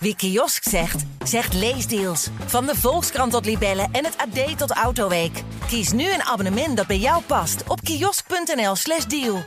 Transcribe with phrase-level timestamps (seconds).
[0.00, 2.28] Wie kiosk zegt, zegt leesdeals.
[2.46, 5.42] Van de Volkskrant tot Libellen en het AD tot Autoweek.
[5.66, 9.42] Kies nu een abonnement dat bij jou past op kiosk.nl/slash deal.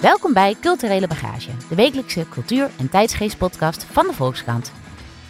[0.00, 4.72] Welkom bij Culturele Bagage, de wekelijkse cultuur- en tijdsgeestpodcast van de Volkskrant.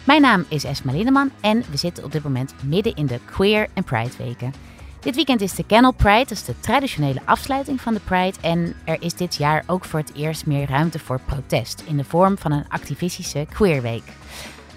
[0.03, 3.67] Mijn naam is Esma Lindeman en we zitten op dit moment midden in de Queer
[3.73, 4.53] en Pride weken.
[4.99, 8.37] Dit weekend is de Kennel Pride, dat is de traditionele afsluiting van de Pride.
[8.41, 12.03] En er is dit jaar ook voor het eerst meer ruimte voor protest in de
[12.03, 14.03] vorm van een activistische Queer Week.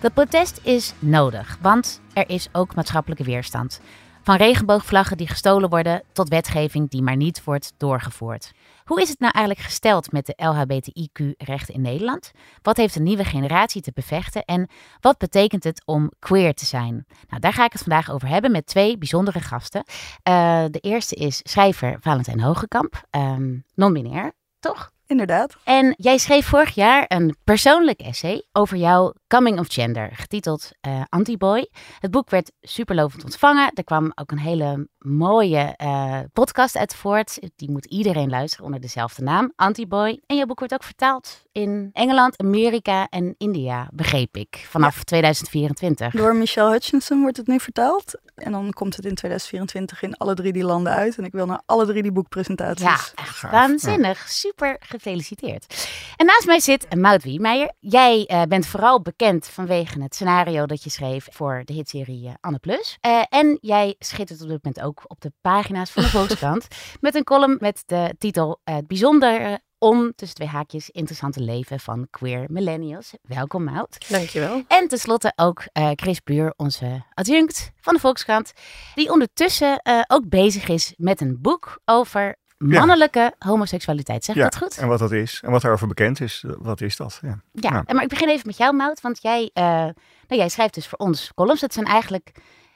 [0.00, 3.80] Dat protest is nodig, want er is ook maatschappelijke weerstand.
[4.23, 8.52] Van regenboogvlaggen die gestolen worden tot wetgeving die maar niet wordt doorgevoerd.
[8.92, 12.30] Hoe is het nou eigenlijk gesteld met de LHBTIQ-rechten in Nederland?
[12.62, 14.69] Wat heeft de nieuwe generatie te bevechten en
[15.00, 17.06] wat betekent het om queer te zijn?
[17.28, 19.84] Nou, daar ga ik het vandaag over hebben met twee bijzondere gasten.
[20.28, 24.91] Uh, de eerste is schrijver Valentijn Hogekamp, um, non-binair, toch?
[25.12, 25.57] Inderdaad.
[25.65, 31.03] En jij schreef vorig jaar een persoonlijk essay over jouw coming of gender, getiteld uh,
[31.09, 31.69] Antiboy.
[31.98, 33.70] Het boek werd superlovend ontvangen.
[33.75, 37.39] Er kwam ook een hele mooie uh, podcast uit voort.
[37.56, 40.20] Die moet iedereen luisteren onder dezelfde naam, Antiboy.
[40.27, 45.03] En jouw boek wordt ook vertaald in Engeland, Amerika en India, begreep ik, vanaf ja.
[45.03, 46.12] 2024.
[46.12, 48.20] Door Michelle Hutchinson wordt het nu vertaald.
[48.34, 51.19] En dan komt het in 2024 in alle drie die landen uit.
[51.19, 52.84] En ik wil naar alle drie die boekpresentaties.
[52.84, 54.28] Ja, echt waanzinnig.
[54.28, 55.89] Super gefeliciteerd.
[56.16, 57.72] En naast mij zit Maud Wiemeijer.
[57.80, 62.33] Jij uh, bent vooral bekend vanwege het scenario dat je schreef voor de hitserie uh,
[62.41, 62.98] Anne Plus.
[63.06, 66.67] Uh, en jij schittert op dit moment ook op de pagina's van de Volkskrant
[67.00, 72.06] met een column met de titel Het bijzondere om tussen twee haakjes interessante leven van
[72.11, 73.14] queer millennials.
[73.22, 74.08] Welkom Mout.
[74.08, 74.62] Dankjewel.
[74.69, 78.52] En tenslotte ook uh, Chris Buur, onze adjunct van de Volkskrant,
[78.94, 83.48] die ondertussen uh, ook bezig is met een boek over mannelijke ja.
[83.48, 84.24] homoseksualiteit.
[84.24, 84.78] Zeg ja, dat goed?
[84.78, 85.41] En wat dat is.
[85.44, 86.44] En wat daarover bekend is.
[86.58, 87.19] Wat is dat?
[87.22, 87.94] Ja, ja, ja.
[87.94, 89.94] maar ik begin even met jou Mout, want jij, uh, nou,
[90.27, 91.61] jij schrijft dus voor ons columns.
[91.61, 92.33] Dat zijn eigenlijk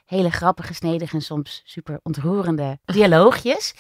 [0.07, 3.75] hele grappige, snedige en soms super ontroerende dialoogjes.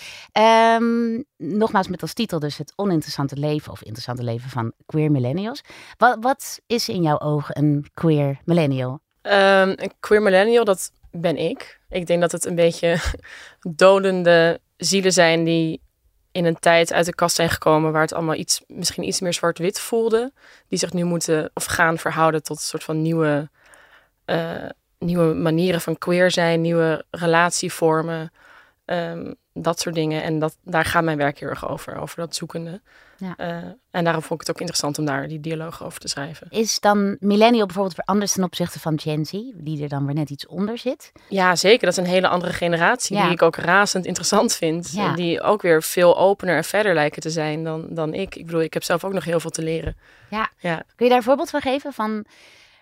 [0.81, 5.61] Um, nogmaals met als titel dus het oninteressante leven of interessante leven van queer millennials.
[5.97, 9.01] Wat, wat is in jouw ogen een queer millennial?
[9.23, 9.33] Um,
[9.77, 11.81] een queer millennial, dat ben ik.
[11.89, 12.99] Ik denk dat het een beetje
[13.61, 15.81] dodende zielen zijn die
[16.33, 19.33] in een tijd uit de kast zijn gekomen waar het allemaal iets, misschien iets meer
[19.33, 20.33] zwart-wit voelde.
[20.69, 23.51] Die zich nu moeten of gaan verhouden tot een soort van nieuwe...
[24.27, 24.69] Uh,
[25.06, 28.33] nieuwe manieren van queer zijn, nieuwe relatievormen,
[28.84, 30.22] um, dat soort dingen.
[30.22, 32.81] En dat, daar gaat mijn werk heel erg over, over dat zoekende.
[33.19, 33.34] Ja.
[33.41, 36.47] Uh, en daarom vond ik het ook interessant om daar die dialoog over te schrijven.
[36.50, 40.15] Is dan millennial bijvoorbeeld weer anders ten opzichte van Gen Z, die er dan weer
[40.15, 41.12] net iets onder zit?
[41.28, 41.87] Ja, zeker.
[41.87, 43.22] Dat is een hele andere generatie ja.
[43.22, 44.93] die ik ook razend interessant vind.
[44.93, 45.15] Ja.
[45.15, 48.34] Die ook weer veel opener en verder lijken te zijn dan, dan ik.
[48.34, 49.97] Ik bedoel, ik heb zelf ook nog heel veel te leren.
[50.31, 50.50] Ja.
[50.59, 50.77] ja.
[50.77, 52.25] Kun je daar een voorbeeld van geven van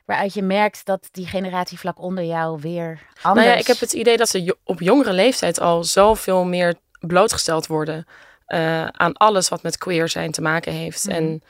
[0.05, 3.45] waaruit je merkt dat die generatie vlak onder jou weer anders...
[3.45, 7.67] Nou ja, ik heb het idee dat ze op jongere leeftijd al zoveel meer blootgesteld
[7.67, 8.07] worden
[8.49, 11.05] uh, aan alles wat met queer zijn te maken heeft.
[11.05, 11.13] Mm.
[11.13, 11.43] En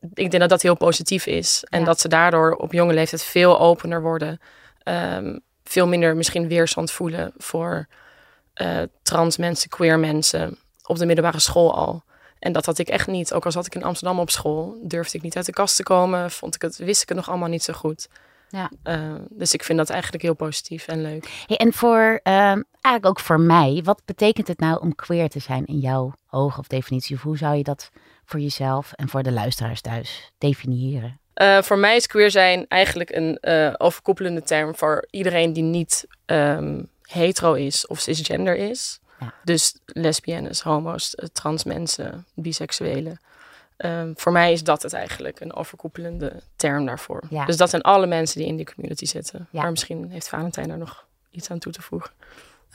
[0.00, 1.64] ik denk dat dat heel positief is.
[1.68, 1.84] En ja.
[1.84, 4.40] dat ze daardoor op jonge leeftijd veel opener worden.
[4.84, 7.86] Um, veel minder misschien weerstand voelen voor
[8.54, 12.02] uh, trans mensen, queer mensen op de middelbare school al.
[12.38, 13.32] En dat had ik echt niet.
[13.32, 15.82] Ook al zat ik in Amsterdam op school, durfde ik niet uit de kast te
[15.82, 16.30] komen.
[16.30, 18.08] Vond ik het, wist ik het nog allemaal niet zo goed.
[18.48, 18.70] Ja.
[18.84, 21.44] Uh, dus ik vind dat eigenlijk heel positief en leuk.
[21.46, 25.38] Hey, en voor, uh, eigenlijk ook voor mij, wat betekent het nou om queer te
[25.38, 27.16] zijn in jouw ogen of definitie?
[27.16, 27.90] Of hoe zou je dat
[28.24, 31.20] voor jezelf en voor de luisteraars thuis definiëren?
[31.34, 33.38] Uh, voor mij is queer zijn eigenlijk een
[33.78, 39.00] overkoepelende term voor iedereen die niet um, hetero is of cisgender is.
[39.18, 39.34] Ja.
[39.44, 43.20] Dus lesbiennes, homo's, trans mensen, biseksuelen.
[43.76, 47.22] Um, voor mij is dat het eigenlijk, een overkoepelende term daarvoor.
[47.30, 47.44] Ja.
[47.44, 49.48] Dus dat zijn alle mensen die in die community zitten.
[49.50, 49.62] Ja.
[49.62, 52.10] Maar misschien heeft Valentijn daar nog iets aan toe te voegen.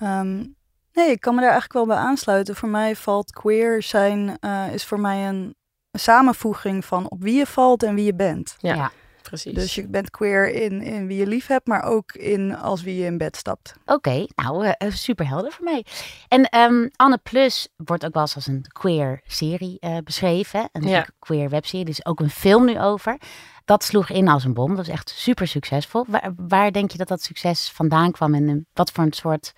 [0.02, 0.56] Um,
[0.94, 2.56] nee, ik kan me daar eigenlijk wel bij aansluiten.
[2.56, 5.56] Voor mij valt queer zijn, uh, is voor mij een,
[5.92, 8.56] een, samenvoeging van op wie je valt en wie je bent.
[8.60, 8.92] Ja.
[9.34, 9.54] Precies.
[9.54, 12.96] Dus je bent queer in, in wie je lief hebt, maar ook in als wie
[12.96, 13.74] je in bed stapt.
[13.86, 15.86] Oké, okay, nou, uh, super helder voor mij.
[16.28, 20.70] En um, Anne Plus wordt ook wel eens als een queer serie uh, beschreven.
[20.72, 21.08] Een ja.
[21.20, 23.18] queer webserie, dus ook een film nu over.
[23.66, 24.76] Dat sloeg in als een bom.
[24.76, 26.06] Dat is echt super succesvol.
[26.08, 29.54] Waar, waar denk je dat dat succes vandaan kwam en wat voor een soort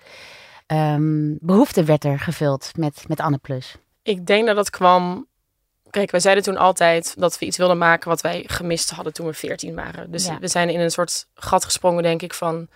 [0.66, 3.76] um, behoefte werd er gevuld met, met Anne Plus?
[4.02, 5.26] Ik denk dat dat kwam
[5.96, 9.26] Kijk, wij zeiden toen altijd dat we iets wilden maken wat wij gemist hadden toen
[9.26, 10.10] we 14 waren.
[10.10, 10.38] Dus ja.
[10.38, 12.68] we zijn in een soort gat gesprongen, denk ik, van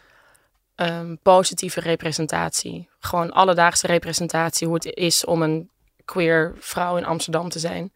[0.76, 2.88] um, positieve representatie.
[3.00, 5.70] Gewoon alledaagse representatie, hoe het is om een
[6.04, 7.92] queer vrouw in Amsterdam te zijn.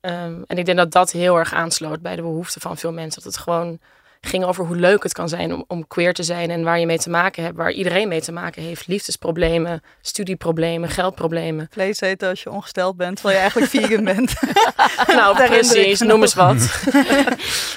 [0.00, 3.22] Ehm, en ik denk dat dat heel erg aansloot bij de behoeften van veel mensen.
[3.22, 3.78] Dat het gewoon
[4.26, 6.86] ging over hoe leuk het kan zijn om, om queer te zijn en waar je
[6.86, 8.86] mee te maken hebt, waar iedereen mee te maken heeft.
[8.86, 11.66] Liefdesproblemen, studieproblemen, geldproblemen.
[11.70, 14.34] Vlees eten als je ongesteld bent, terwijl je eigenlijk vegan bent.
[15.18, 16.56] nou, Daar precies, noem eens wat.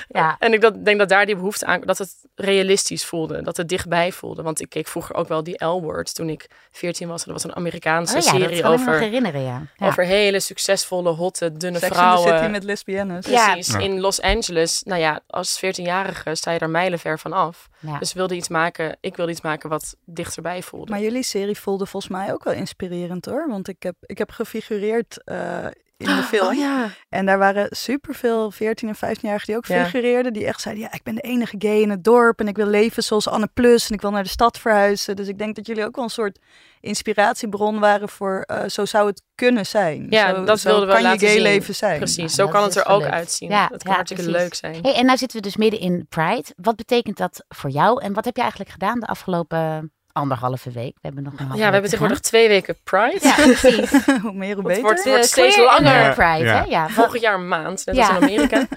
[0.07, 0.35] Ja.
[0.39, 3.69] En ik dat, denk dat daar die behoefte aan, dat het realistisch voelde, dat het
[3.69, 4.41] dichtbij voelde.
[4.41, 7.25] Want ik keek vroeger ook wel die L-Word toen ik 14 was.
[7.25, 9.41] En dat was een Amerikaanse Oh ja, dat serie kan ik me nog over, herinneren,
[9.41, 9.61] ja.
[9.75, 9.87] ja.
[9.87, 12.37] over hele succesvolle, hotte, dunne Sex in the vrouwen.
[12.37, 13.25] City met lesbiennes.
[13.25, 13.51] Ja.
[13.51, 13.79] Precies, Ja.
[13.79, 14.83] in Los Angeles.
[14.83, 17.69] Nou ja, als 14-jarige sta je daar mijlenver van af.
[17.79, 17.99] Ja.
[17.99, 20.91] Dus wilde iets maken, ik wilde iets maken wat dichterbij voelde.
[20.91, 23.47] Maar jullie serie voelde volgens mij ook wel inspirerend hoor.
[23.47, 25.65] Want ik heb, ik heb gefigureerd eh,
[25.97, 26.47] in de film.
[26.47, 26.89] Oh ja.
[27.09, 29.83] En daar waren superveel 14 en 15-jarigen die ook Ja.
[29.83, 30.33] figureerden.
[30.33, 32.39] Die echt zeiden, ja, ik ben de enige gay in het dorp.
[32.39, 33.87] En ik wil leven zoals Anne Plus.
[33.89, 35.15] En ik wil naar de stad verhuizen.
[35.15, 36.39] Dus ik denk dat jullie ook wel een soort
[36.79, 38.41] inspiratiebron waren voor...
[38.45, 40.07] eh, zo zou het kunnen zijn.
[40.09, 41.43] Ja, zo, dat zo wilden we kan laten je gay zien.
[41.43, 41.97] leven zijn.
[41.97, 43.11] Precies, zo dat kan het er ook leuk.
[43.11, 43.49] uitzien.
[43.49, 44.41] Ja, het kan ja, hartstikke precies.
[44.41, 44.79] leuk zijn.
[44.81, 46.45] Hey, en nou zitten we dus midden in Pride.
[46.55, 48.01] Wat betekent dat voor jou?
[48.01, 50.93] En wat heb je eigenlijk gedaan de afgelopen anderhalve week?
[50.93, 53.19] We hebben nog een Ja, we hebben tegenwoordig twee weken Pride.
[53.21, 53.91] Ja, precies.
[54.21, 54.81] hoe meer, hoe Het beter.
[54.81, 56.03] wordt- De steeds langer.
[56.09, 56.57] de Pride, Ja.
[56.61, 56.63] hè?
[56.69, 56.89] Ja.
[56.89, 58.07] Vorig jaar een maand, net Ja.
[58.07, 58.67] als in Amerika.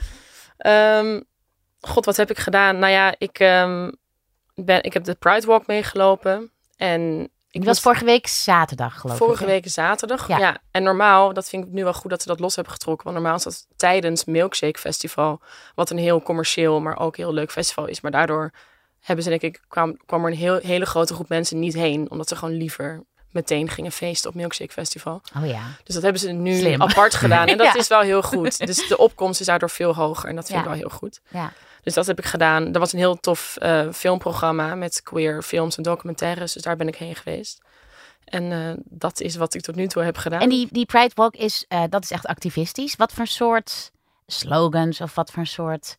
[0.59, 1.21] Ehm,
[1.81, 2.79] God, wat heb ik gedaan?
[2.79, 3.91] Nou ja, ik, ehm,
[4.55, 6.51] ben, ik heb de Pride Walk meegelopen.
[6.77, 9.23] En ik was vorige week zaterdag, geloof ik.
[9.25, 10.29] vorige week zaterdag.
[10.29, 10.39] Ja.
[10.39, 10.57] Ja.
[10.71, 13.05] En normaal, dat vind ik nu wel goed dat ze dat los hebben getrokken.
[13.05, 15.41] Want normaal is dat tijdens Milkshake Festival.
[15.75, 18.01] Wat een heel commercieel, maar ook heel leuk festival is.
[18.01, 18.53] Maar daardoor
[19.01, 22.11] hebben ze, denk ik, kwam, kwam er een heel, hele grote groep mensen niet heen.
[22.11, 25.23] Omdat ze gewoon liever meteen gingen feesten op Milkshake Festival.
[25.37, 25.63] Oh ja.
[25.85, 26.83] Dus dat hebben ze nu Slim.
[26.83, 27.47] apart gedaan.
[27.53, 27.75] En dat Ja.
[27.75, 28.59] is wel heel goed.
[28.67, 30.29] Dus de opkomst is daardoor veel hoger.
[30.29, 30.65] En dat vind Ja.
[30.65, 31.21] ik wel heel goed.
[31.29, 31.53] Ja.
[31.83, 32.73] Dus dat heb ik gedaan.
[32.75, 36.53] Er was een heel tof eh, filmprogramma met queer films en documentaires.
[36.53, 37.61] Dus daar ben ik heen geweest.
[38.25, 40.41] En eh, dat is wat ik tot nu toe heb gedaan.
[40.41, 42.97] En die, die Pride Walk is, eh, dat is echt activistisch.
[42.97, 43.91] Wat voor soort
[44.27, 45.97] slogans of wat voor soort,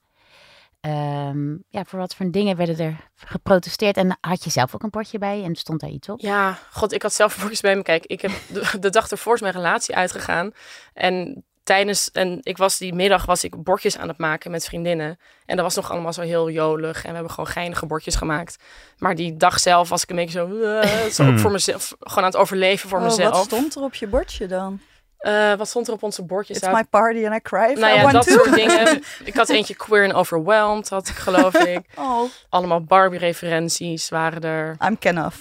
[0.81, 3.97] ehm, ja, voor wat voor dingen werden er geprotesteerd?
[3.97, 6.19] En had je zelf ook een bordje bij en stond daar iets op?
[6.19, 7.81] Ja, god, ik had zelf bordjes bij me.
[7.81, 10.51] Kijk, ik heb de, de dag ervoor is mijn relatie uitgegaan.
[10.93, 15.19] En tijdens, en ik was die middag was ik bordjes aan het maken met vriendinnen.
[15.45, 16.97] En dat was nog allemaal zo heel jolig.
[16.97, 18.63] En we hebben gewoon geinige bordjes gemaakt.
[18.97, 20.47] Maar die dag zelf was ik een beetje zo,
[21.23, 23.35] zo ook voor mezelf, gewoon aan het overleven voor Oh, mezelf.
[23.35, 24.79] wat stond er op je bordje dan?
[25.19, 26.57] Eh, wat stond er op onze bordjes?
[26.57, 28.31] It's my party and I cry if nou I ja, want dat to.
[28.31, 29.03] soort dingen.
[29.23, 31.79] Ik had eentje queer and overwhelmed, had ik geloof ik.
[31.95, 34.75] Oh, Allemaal Barbie-referenties waren er.
[34.85, 35.35] I'm Kenough.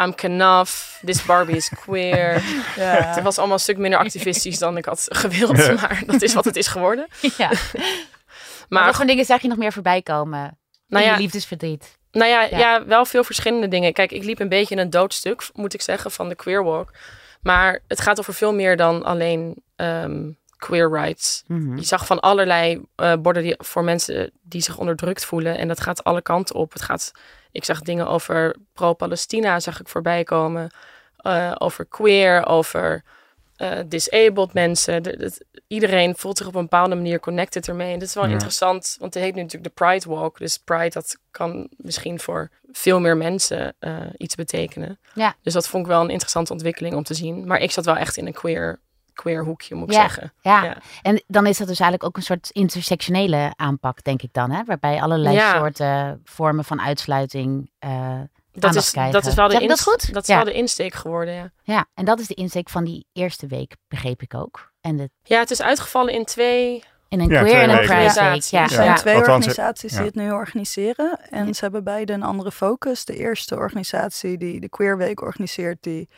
[0.00, 2.42] I'm Knaf, this Barbie is queer.
[3.14, 6.44] Het was allemaal een stuk minder activistisch dan ik had gewild, maar dat is wat
[6.44, 7.06] het is geworden.
[7.36, 7.50] Ja.
[8.68, 10.38] Maar wat voor dingen zag je nog meer voorbij komen?
[10.40, 10.52] Nou
[10.88, 11.98] Nou ja, liefdesverdriet.
[12.10, 12.58] nou ja, Ja.
[12.58, 12.84] ja.
[12.86, 13.92] wel veel verschillende dingen.
[13.92, 16.90] Kijk, ik liep een beetje in een doodstuk, moet ik zeggen, van de queer walk.
[17.42, 21.44] Maar het gaat over veel meer dan alleen ehm, queer rights.
[21.46, 21.76] Mhm.
[21.76, 25.58] Je zag van allerlei eh, borden die, voor mensen die zich onderdrukt voelen.
[25.58, 26.72] En dat gaat alle kanten op.
[26.72, 27.12] Het gaat,
[27.52, 30.70] ik zag dingen over pro-Palestina zag ik voorbij komen.
[31.16, 33.02] Eh, over queer, over
[33.62, 35.02] eh, disabled mensen.
[35.02, 37.92] De- iedereen voelt zich op een bepaalde manier connected ermee.
[37.92, 38.30] En dat is wel Ja.
[38.32, 40.38] interessant, want het heet nu natuurlijk de Pride Walk.
[40.38, 44.98] Dus Pride, dat kan misschien voor veel meer mensen eh, iets betekenen.
[45.14, 45.34] Ja.
[45.42, 47.46] Dus dat vond ik wel een interessante ontwikkeling om te zien.
[47.46, 48.80] Maar ik zat wel echt in een queer,
[49.14, 50.00] queer hoekje, moet ik Ja.
[50.00, 50.32] zeggen.
[50.40, 50.64] Ja.
[50.64, 50.76] Ja.
[51.02, 54.50] en dan is dat dus eigenlijk ook een soort intersectionele aanpak, denk ik dan.
[54.50, 54.64] Hè?
[54.64, 55.56] Waarbij allerlei Ja.
[55.58, 58.20] soorten vormen van uitsluiting eh,
[58.52, 59.12] Dat is, krijgen.
[59.12, 60.12] dat is wel de Zeg ik dat inst- goed?
[60.14, 60.36] Dat is Ja.
[60.36, 61.50] wel de insteek geworden, ja.
[61.62, 64.72] Ja, en dat is de insteek van die eerste week, begreep ik ook.
[64.80, 66.84] En de, Ja, het is uitgevallen in twee...
[67.08, 68.42] in een Ja, queer en een pride week.
[68.42, 68.94] Ja, Er zijn ja.
[68.94, 71.18] twee Althans, organisaties die het nu organiseren.
[71.30, 73.04] En ze hebben beide een andere focus.
[73.04, 76.08] De eerste organisatie die de Queer Week organiseert, die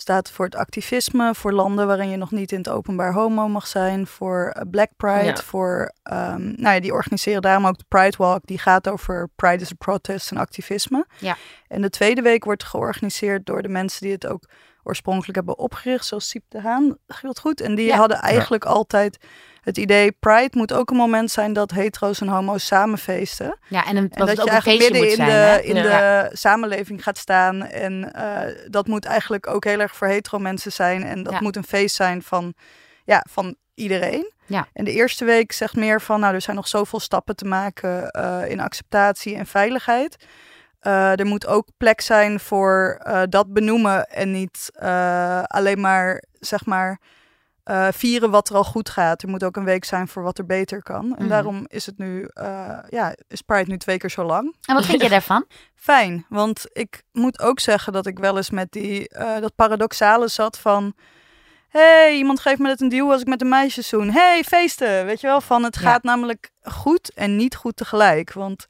[0.00, 3.66] staat voor het activisme, voor landen waarin je nog niet in het openbaar homo mag
[3.66, 5.36] zijn, voor eh, Black Pride, Ja.
[5.36, 9.62] voor, ehm, nou ja, die organiseren daarom ook de Pride Walk, die gaat over Pride
[9.62, 11.06] is a protest en activisme.
[11.18, 11.36] Ja.
[11.68, 14.48] En de tweede week wordt georganiseerd door de mensen die het ook
[14.86, 17.60] oorspronkelijk hebben opgericht, zoals Siep de Haan, dat goed?
[17.60, 17.96] En die Ja.
[17.96, 19.18] hadden eigenlijk altijd
[19.60, 23.58] het idee, Pride moet ook een moment zijn dat hetero's en homo's samen feesten.
[23.68, 25.30] ja, en, een, En dat, het je eigenlijk midden in, zijn.
[25.30, 25.56] hè?
[25.56, 25.82] de, in Ja.
[25.82, 27.62] de samenleving gaat staan.
[27.62, 31.02] En eh, dat moet eigenlijk ook heel erg voor hetero mensen zijn.
[31.04, 32.54] En dat moet een feest zijn van,
[33.04, 34.32] ja, van iedereen.
[34.46, 34.68] Ja.
[34.72, 38.10] En de eerste week zegt meer van, nou, er zijn nog zoveel stappen te maken
[38.10, 40.16] eh, in acceptatie en veiligheid.
[40.86, 46.22] Eh, er moet ook plek zijn voor eh, dat benoemen en niet eh, alleen maar,
[46.40, 47.00] zeg maar,
[47.90, 49.22] vieren wat er al goed gaat.
[49.22, 51.04] Er moet ook een week zijn voor wat er beter kan.
[51.04, 51.28] En Mhm.
[51.28, 52.28] daarom is het nu,
[52.88, 54.56] ja, is Pride nu twee keer zo lang.
[54.66, 55.44] En wat vind je daarvan?
[55.74, 59.08] Fijn, want ik moet ook zeggen dat ik wel eens met die,
[59.40, 60.94] dat paradoxale zat van...
[61.68, 64.10] hey, iemand geeft me net een duw als ik met een meisje zoen.
[64.10, 65.40] hey, feesten, weet je wel?
[65.40, 65.80] Van het Ja.
[65.90, 68.32] gaat namelijk goed en niet goed tegelijk.
[68.32, 68.66] Want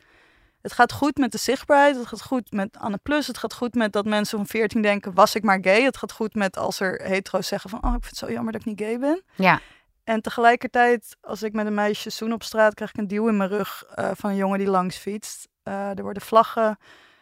[0.67, 3.75] het gaat goed met de zichtbaarheid, het gaat goed met Anne Plus, het gaat goed
[3.75, 5.83] met dat mensen van 14 denken, was ik maar gay?
[5.83, 8.53] Het gaat goed met als er hetero's zeggen van, oh, ik vind het zo jammer
[8.53, 9.23] dat ik niet gay ben.
[9.35, 9.61] Ja.
[10.05, 13.37] En tegelijkertijd, als ik met een meisje zoen op straat, krijg ik een duw in
[13.37, 15.49] mijn rug eh, van een jongen die langs fietst.
[15.63, 16.79] Eh, er worden vlaggen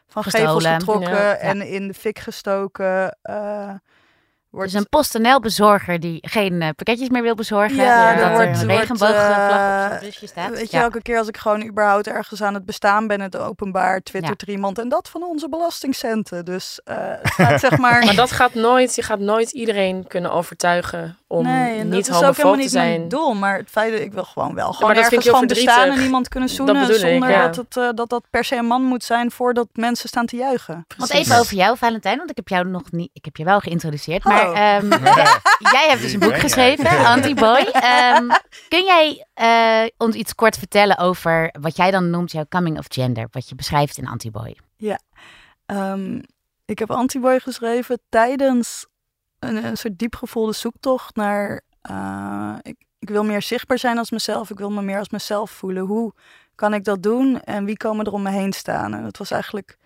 [0.06, 1.34] van gevels getrokken Ja.
[1.34, 3.18] en in de fik gestoken.
[3.22, 3.74] eh,
[4.54, 7.76] wordt Dus een PostNL-bezorger die geen eh, pakketjes meer wil bezorgen.
[7.76, 10.50] Ja, en er dat wordt- er een regenboogvlag op zijn busje staat.
[10.50, 10.82] Weet je, Ja.
[10.82, 14.42] elke keer als ik gewoon überhaupt ergens aan het bestaan ben, in het openbaar, twittert
[14.42, 16.44] er iemand en dat van onze belastingcenten.
[16.44, 18.04] Dus eh, het gaat zeg maar.
[18.04, 22.22] Maar dat gaat nooit, je gaat nooit iedereen kunnen overtuigen om nee, en niet dat
[22.22, 22.88] is ook helemaal niet zijn.
[22.88, 23.34] mijn doel.
[23.34, 25.68] Maar het feit dat ik wil gewoon wel gewoon maar dat vind ergens gewoon bestaan
[25.68, 26.04] en verdrietig.
[26.04, 27.46] iemand kunnen zoenen ik, zonder ja.
[27.46, 30.36] dat, het, eh, dat dat per se een man moet zijn voordat mensen staan te
[30.36, 30.74] juichen.
[30.74, 31.26] Want Precies.
[31.28, 34.22] even over jou, Valentijn, want ik heb jou nog niet, ik heb je wel geïntroduceerd,
[34.22, 34.52] Hallo.
[34.52, 34.88] maar ehm,
[35.76, 36.42] jij hebt dus een boek Ja, ja.
[36.42, 37.68] geschreven, Anti-Boy.
[37.72, 38.28] Ehm,
[38.68, 42.86] kun jij eh, ons iets kort vertellen over wat jij dan noemt jouw coming of
[42.88, 44.56] gender, wat je beschrijft in Anti-Boy?
[45.66, 46.20] Ehm,
[46.64, 48.86] ik heb Antiboy geschreven tijdens
[49.48, 51.60] een, een soort diepgevoelde zoektocht naar.
[51.82, 54.50] eh, ik, ik wil meer zichtbaar zijn als mezelf.
[54.50, 55.82] Ik wil me meer als mezelf voelen.
[55.86, 56.12] Hoe
[56.54, 58.94] kan ik dat doen en wie komen er om me heen staan?
[58.94, 59.78] En dat was eigenlijk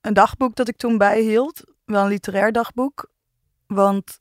[0.00, 1.62] een dagboek dat ik toen bijhield.
[1.84, 3.10] Wel een literair dagboek.
[3.66, 4.20] Want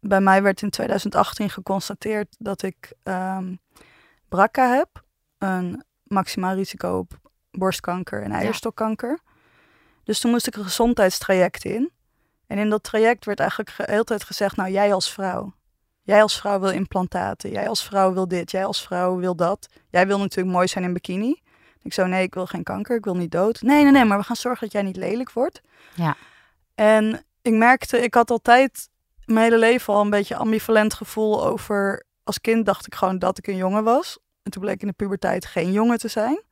[0.00, 3.54] bij mij werd in 2018 geconstateerd dat ik ehm
[4.28, 5.04] BRCA heb.
[5.38, 7.18] Een maximaal risico op
[7.50, 9.18] borstkanker en eierstokkanker.
[10.04, 11.90] Dus toen moest ik een gezondheidstraject in.
[12.48, 15.52] En in dat traject werd eigenlijk de hele tijd gezegd, nou jij als vrouw.
[16.02, 17.50] Jij als vrouw wil implantaten.
[17.50, 18.50] Jij als vrouw wil dit.
[18.50, 19.68] Jij als vrouw wil dat.
[19.90, 21.40] Jij wil natuurlijk mooi zijn in bikini.
[21.82, 22.96] Ik zo, nee, ik wil geen kanker.
[22.96, 23.62] Ik wil niet dood.
[23.62, 25.60] Nee, nee, nee, maar we gaan zorgen dat jij niet lelijk wordt.
[25.94, 26.16] Ja.
[26.74, 28.88] En ik merkte, ik had altijd
[29.24, 32.06] mijn hele leven al een beetje ambivalent gevoel over...
[32.24, 34.18] Als kind dacht ik gewoon dat ik een jongen was.
[34.42, 36.42] En toen bleek in de puberteit geen jongen te zijn.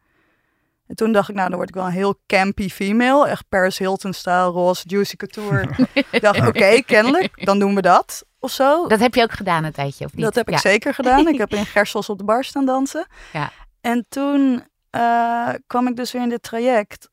[0.87, 3.29] En toen dacht ik, nou, dan word ik wel een heel campy female.
[3.29, 5.69] Echt Paris Hilton-stijl, roze, juicy couture.
[6.11, 8.25] ik dacht, oké, kennelijk, dan doen we dat.
[8.39, 8.87] Of zo.
[8.87, 10.25] Dat heb je ook gedaan een tijdje, of niet?
[10.25, 11.29] Dat heb ik zeker gedaan.
[11.29, 13.07] Ik heb in Gersels op de bar staan dansen.
[13.33, 13.51] Ja.
[13.81, 17.09] En toen eh, kwam ik dus weer in dit traject.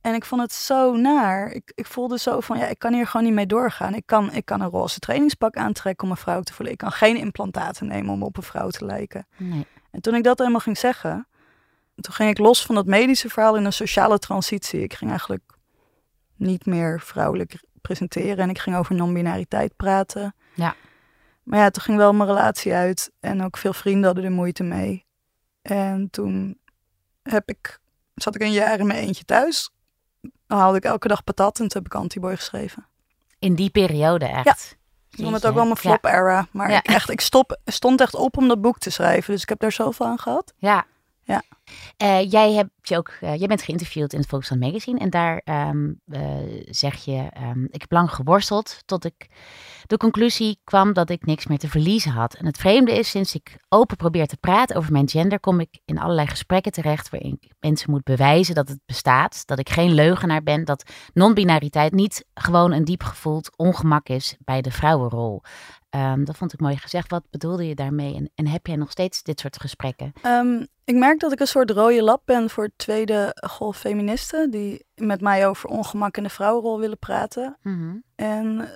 [0.00, 1.50] En ik vond het zo naar.
[1.50, 3.94] Ik, ik voelde zo van, ja, ik kan hier gewoon niet mee doorgaan.
[3.94, 6.72] Ik kan, ik kan een roze trainingspak aantrekken om een vrouw te voelen.
[6.72, 9.26] Ik kan geen implantaten nemen om op een vrouw te lijken.
[9.36, 9.66] Nee.
[9.90, 11.26] En toen ik dat helemaal ging zeggen,
[12.02, 14.82] toen ging ik los van dat medische verhaal in een sociale transitie.
[14.82, 15.42] Ik ging eigenlijk
[16.36, 20.34] niet meer vrouwelijk presenteren en ik ging over non-binariteit praten.
[20.54, 20.74] Ja.
[21.42, 24.62] Maar ja, toen ging wel mijn relatie uit en ook veel vrienden hadden er moeite
[24.62, 25.06] mee.
[25.62, 26.58] En toen
[27.22, 27.78] heb ik,
[28.14, 29.70] zat ik een jaar in mijn eentje thuis.
[30.46, 32.86] Dan haalde ik elke dag patat en toen heb ik Antiboy geschreven.
[33.38, 34.76] In die periode echt.
[35.10, 35.88] Ik vond het ook wel mijn Ja.
[35.88, 36.46] flop era.
[36.50, 36.78] Maar Ja.
[36.78, 39.32] ik, echt, ik stop, stond echt op om dat boek te schrijven.
[39.32, 40.52] Dus ik heb daar zoveel aan gehad.
[40.56, 40.84] Ja.
[41.22, 41.42] Ja.
[41.96, 45.40] Eh, jij, hebt je ook, eh, jij bent geïnterviewd in het Volkskrant Magazine en daar
[45.44, 46.22] ehm, eh,
[46.64, 49.28] zeg je, ehm, ik heb lang geworsteld tot ik
[49.86, 52.34] de conclusie kwam dat ik niks meer te verliezen had.
[52.34, 55.80] En het vreemde is, sinds ik open probeer te praten over mijn gender, kom ik
[55.84, 59.94] in allerlei gesprekken terecht waarin ik mensen moet bewijzen dat het bestaat, dat ik geen
[59.94, 65.42] leugenaar ben, dat non-binariteit niet gewoon een diep gevoeld ongemak is bij de vrouwenrol.
[65.92, 67.10] Ehm, dat vond ik mooi gezegd.
[67.10, 68.14] Wat bedoelde je daarmee?
[68.14, 70.12] En, en heb jij nog steeds dit soort gesprekken?
[70.22, 74.50] Ehm, ik merk dat ik een soort rode lap ben voor tweede golf feministen.
[74.50, 77.56] Die met mij over ongemak in de vrouwenrol willen praten.
[77.62, 77.96] Mhm.
[78.14, 78.68] En eh,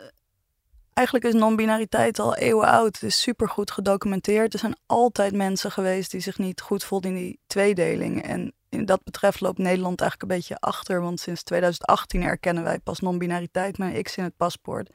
[0.93, 2.95] eigenlijk is non-binariteit al eeuwen oud.
[2.95, 4.53] Het is supergoed gedocumenteerd.
[4.53, 8.23] Er zijn altijd mensen geweest die zich niet goed voelden in die tweedeling.
[8.23, 11.01] En in dat betreft loopt Nederland eigenlijk een beetje achter.
[11.01, 14.91] Want sinds 2018 erkennen wij pas non-binariteit met een X in het paspoort.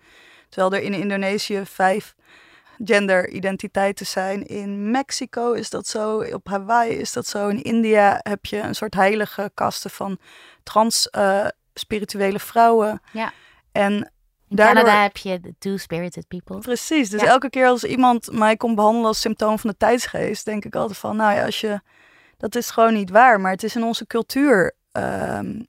[0.51, 2.15] Terwijl er in Indonesië vijf
[2.83, 4.45] genderidentiteiten zijn.
[4.45, 6.17] In Mexico is dat zo.
[6.33, 7.47] Op Hawaii is dat zo.
[7.47, 10.17] In India heb je een soort heilige kasten van
[10.63, 13.01] trans eh, spirituele vrouwen.
[13.11, 13.31] Ja.
[13.71, 16.57] En In Daardoor- Canada heb je de two-spirited people.
[16.59, 17.09] Precies.
[17.09, 17.27] Dus Ja.
[17.27, 20.97] elke keer als iemand mij komt behandelen als symptoom van de tijdsgeest, denk ik altijd
[20.99, 21.79] van, nou ja, als je,
[22.37, 23.39] dat is gewoon niet waar.
[23.39, 25.59] Maar het is in onze cultuur ehm,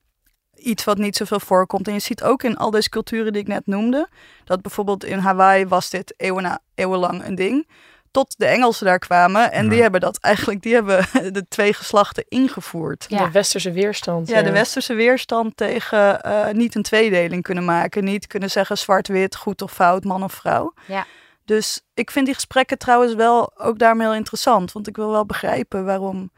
[0.63, 1.89] iets wat niet zoveel voorkomt.
[1.89, 4.09] En je ziet ook in al deze culturen die ik net noemde,
[4.45, 7.69] dat bijvoorbeeld in Hawaii was dit eeuwen na, eeuwenlang een ding.
[8.11, 12.25] Tot de Engelsen daar kwamen en die hebben dat eigenlijk, die hebben de twee geslachten
[12.29, 13.07] ingevoerd.
[13.09, 13.25] Ja.
[13.25, 14.29] De westerse weerstand.
[14.29, 18.05] Ja, de westerse weerstand tegen eh, niet een tweedeling kunnen maken.
[18.05, 20.75] Niet kunnen zeggen zwart-wit, goed of fout, man of vrouw.
[20.87, 21.07] Ja.
[21.45, 24.73] Dus ik vind die gesprekken trouwens wel ook daarmee heel interessant.
[24.73, 26.31] Want ik wil wel begrijpen waarom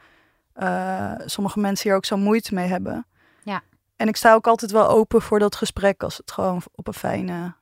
[0.52, 3.06] eh, sommige mensen hier ook zo moeite mee hebben.
[3.96, 6.94] En ik sta ook altijd wel open voor dat gesprek als het gewoon op een
[6.94, 7.54] fijne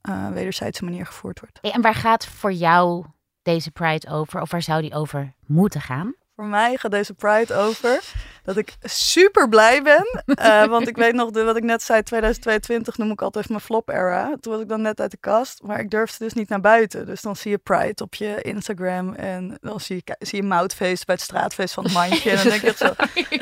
[0.00, 1.60] eh, wederzijdse manier gevoerd wordt.
[1.60, 3.04] En waar gaat voor jou
[3.42, 4.40] deze Pride over?
[4.40, 6.14] Of waar zou die over moeten gaan?
[6.40, 10.22] Voor mij gaat deze Pride over dat ik super blij ben.
[10.24, 13.60] Eh, want ik weet nog, de, wat ik net zei, 2022 noem ik altijd mijn
[13.60, 14.36] flop era.
[14.40, 17.06] Toen was ik dan net uit de kast, maar ik durfde dus niet naar buiten.
[17.06, 21.06] Dus dan zie je Pride op je Instagram en dan zie je, zie je moutfeest
[21.06, 22.30] bij het straatfeest van het mandje.
[22.30, 22.94] En dan denk ik zo,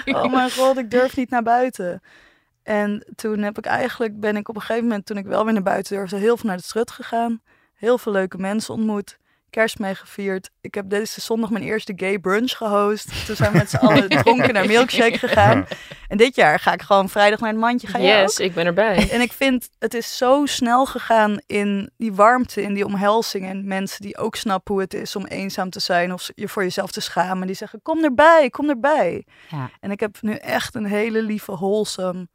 [0.05, 2.03] oh mijn god, ik durf niet naar buiten.
[2.69, 5.53] En toen heb ik eigenlijk, ben ik op een gegeven moment, toen ik wel weer
[5.53, 7.41] naar buiten durfde, heel veel naar de strut gegaan.
[7.75, 9.19] Heel veel leuke mensen ontmoet
[9.51, 10.51] kerst mee gevierd.
[10.61, 13.27] Ik heb deze zondag mijn eerste gay brunch gehost.
[13.27, 15.67] Toen zijn we met z'n allen dronken naar Milkshake gegaan.
[16.09, 17.87] En dit jaar ga ik gewoon vrijdag naar het mandje.
[17.87, 18.47] Ga jij Yes, ook?
[18.47, 19.11] ik ben erbij.
[19.11, 23.47] En ik vind, het is zo snel gegaan in die warmte, in die omhelzing.
[23.47, 26.63] En mensen die ook snappen hoe het is om eenzaam te zijn of je voor
[26.63, 27.47] jezelf te schamen.
[27.47, 29.27] Die zeggen, kom erbij, kom erbij.
[29.51, 29.71] Ja.
[29.81, 32.29] En ik heb nu echt een hele lieve, wholesome,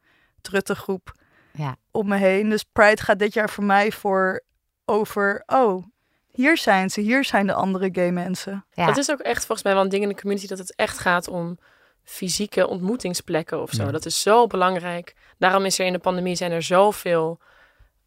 [0.44, 1.12] trutte groep
[1.52, 1.76] Ja.
[1.90, 2.48] om me heen.
[2.48, 4.42] Dus Pride gaat dit jaar voor mij voor
[4.84, 5.84] over, oh,
[6.28, 8.64] hier zijn ze, hier zijn de andere gay mensen.
[8.72, 8.86] Ja.
[8.86, 10.98] Dat is ook echt volgens mij wel een ding in de community dat het echt
[10.98, 11.58] gaat om
[12.04, 13.84] fysieke ontmoetingsplekken of zo.
[13.84, 13.90] Ja.
[13.90, 15.14] Dat is zo belangrijk.
[15.38, 17.40] Daarom is er in de pandemie zijn er zoveel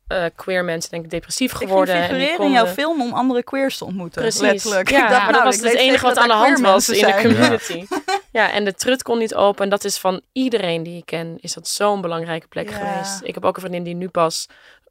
[0.08, 1.96] eh, queer mensen denk ik depressief Ik geworden.
[1.96, 4.22] en die figureren in konden- jouw film om andere queers te ontmoeten.
[4.22, 4.42] Precies.
[4.42, 4.90] Letterlijk.
[4.90, 6.90] Ja, Ik dacht, maar nou, dat was ik het enige wat aan de hand was
[6.90, 7.86] in de community.
[7.90, 8.02] Ja.
[8.46, 9.64] en de trut kon niet open.
[9.64, 12.76] En dat is van iedereen die ik ken, is dat zo'n belangrijke plek Ja.
[12.76, 13.20] geweest.
[13.24, 14.48] Ik heb ook een vriendin die nu pas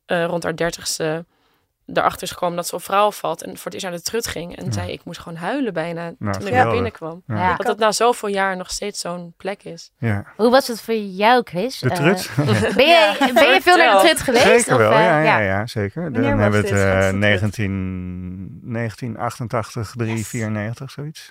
[0.06, 1.24] eh, rond haar dertigste
[1.86, 3.42] erachter is gekomen dat ze op vrouwen valt.
[3.42, 4.56] En voor het eerst naar de trut ging.
[4.56, 7.22] En zei, ik moest gewoon huilen bijna Nou, toen ik naar binnenkwam.
[7.26, 7.34] Ja.
[7.34, 7.54] Ja.
[7.56, 9.90] Dat het na zoveel jaar nog steeds zo'n plek is.
[9.98, 10.24] Ja.
[10.36, 11.78] Hoe was het voor jou, Chris?
[11.78, 12.30] De Eh, trut?
[12.76, 14.44] ben, je, ben je veel naar de trut geweest?
[14.44, 16.12] Zeker Of, wel, eh, ja, ja, ja, zeker.
[16.12, 21.30] Dan hebben we het eh, de 19, 1988, 3, 94, zoiets.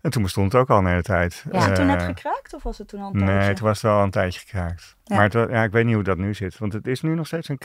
[0.00, 1.44] En toen bestond het ook al een hele tijd.
[1.52, 1.60] Ja.
[1.64, 3.48] Het toen net Eh, gekraakt of was het toen al een Nee, tijdje?
[3.48, 4.96] het was wel al een tijdje gekraakt.
[5.04, 5.16] Ja.
[5.16, 6.58] Maar het, ja, ik weet niet hoe dat nu zit.
[6.58, 7.58] Want het is nu nog steeds een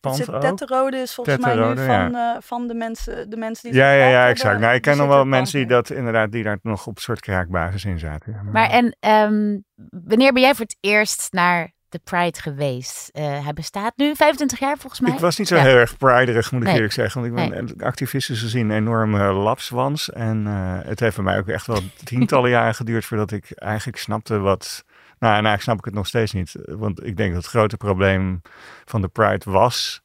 [0.00, 0.40] Zit ook.
[0.40, 3.92] Tetterode is volgens Tetterode, mij nu van, eh, van de, mensen, de mensen die Ja,
[3.92, 4.60] ja, ja, hebben, exact.
[4.60, 7.02] Nou, ik ken nog wel mensen die pand dat inderdaad, die daar nog op een
[7.02, 8.40] soort kraakbasis in zaten.
[8.52, 9.58] Maar en ehm,
[9.90, 13.08] wanneer ben jij voor het eerst naar de Pride geweest?
[13.12, 15.12] Eh, hij bestaat nu 25 jaar volgens mij.
[15.12, 15.62] Ik was niet zo Ja.
[15.62, 16.74] heel erg priderig, moet ik Nee.
[16.76, 17.20] eerlijk zeggen.
[17.32, 20.10] Want ik ben activistisch gezien een enorme lapswans.
[20.12, 23.98] En eh, het heeft bij mij ook echt wel tientallen jaren geduurd voordat ik eigenlijk
[23.98, 24.84] snapte wat...
[25.20, 26.54] Nou, en eigenlijk snap ik het nog steeds niet.
[26.64, 28.42] Want ik denk dat het grote probleem
[28.84, 30.02] van de Pride was...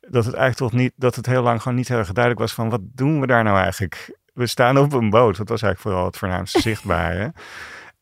[0.00, 0.92] dat het eigenlijk toch niet...
[0.96, 2.70] dat het heel lang gewoon niet heel erg duidelijk was van...
[2.70, 4.16] wat doen we daar nou eigenlijk?
[4.34, 5.36] We staan op een boot.
[5.36, 7.32] Dat was eigenlijk vooral het voornaamste zichtbare.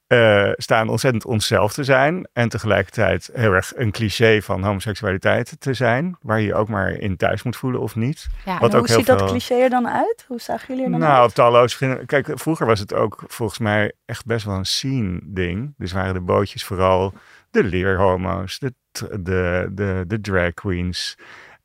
[0.06, 2.28] Eh, staan ontzettend onszelf te zijn.
[2.32, 6.16] En tegelijkertijd heel erg een cliché van homoseksualiteit te zijn.
[6.20, 8.26] Waar je je ook maar in thuis moet voelen of niet.
[8.44, 8.58] Ja.
[8.58, 10.24] Wat hoe ook heel ziet dat cliché er dan uit?
[10.28, 11.28] Hoe zagen jullie er dan Nou, uit?
[11.28, 12.06] op talloze vrienden.
[12.06, 15.74] Kijk, vroeger was het ook volgens mij echt best wel een scene ding.
[15.76, 17.12] Dus waren de bootjes vooral
[17.50, 18.74] de leerhomo's, de,
[19.20, 21.16] de, de drag queens,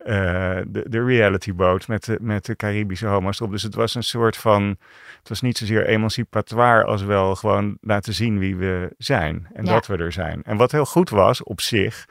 [0.05, 3.51] eh, de, de reality boat met de, met de Caribische homo's erop.
[3.51, 4.77] Dus het was een soort van,
[5.19, 9.47] het was niet zozeer emancipatoire als wel gewoon laten zien wie we zijn.
[9.53, 9.73] En Ja.
[9.73, 10.43] dat we er zijn.
[10.43, 12.05] En wat heel goed was op zich,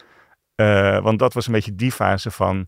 [0.54, 2.66] eh, want dat was een beetje die fase van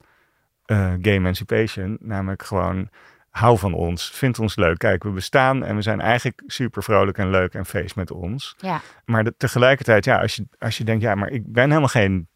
[0.65, 1.97] eh, gay emancipation.
[2.01, 2.89] Namelijk gewoon,
[3.31, 4.79] hou van ons, vind ons leuk.
[4.79, 8.55] Kijk, we bestaan en we zijn eigenlijk super vrolijk en leuk en feest met ons.
[8.59, 8.81] Ja.
[9.05, 12.29] Maar de- tegelijkertijd, ja, als je, als je denkt, ja, maar ik ben helemaal geen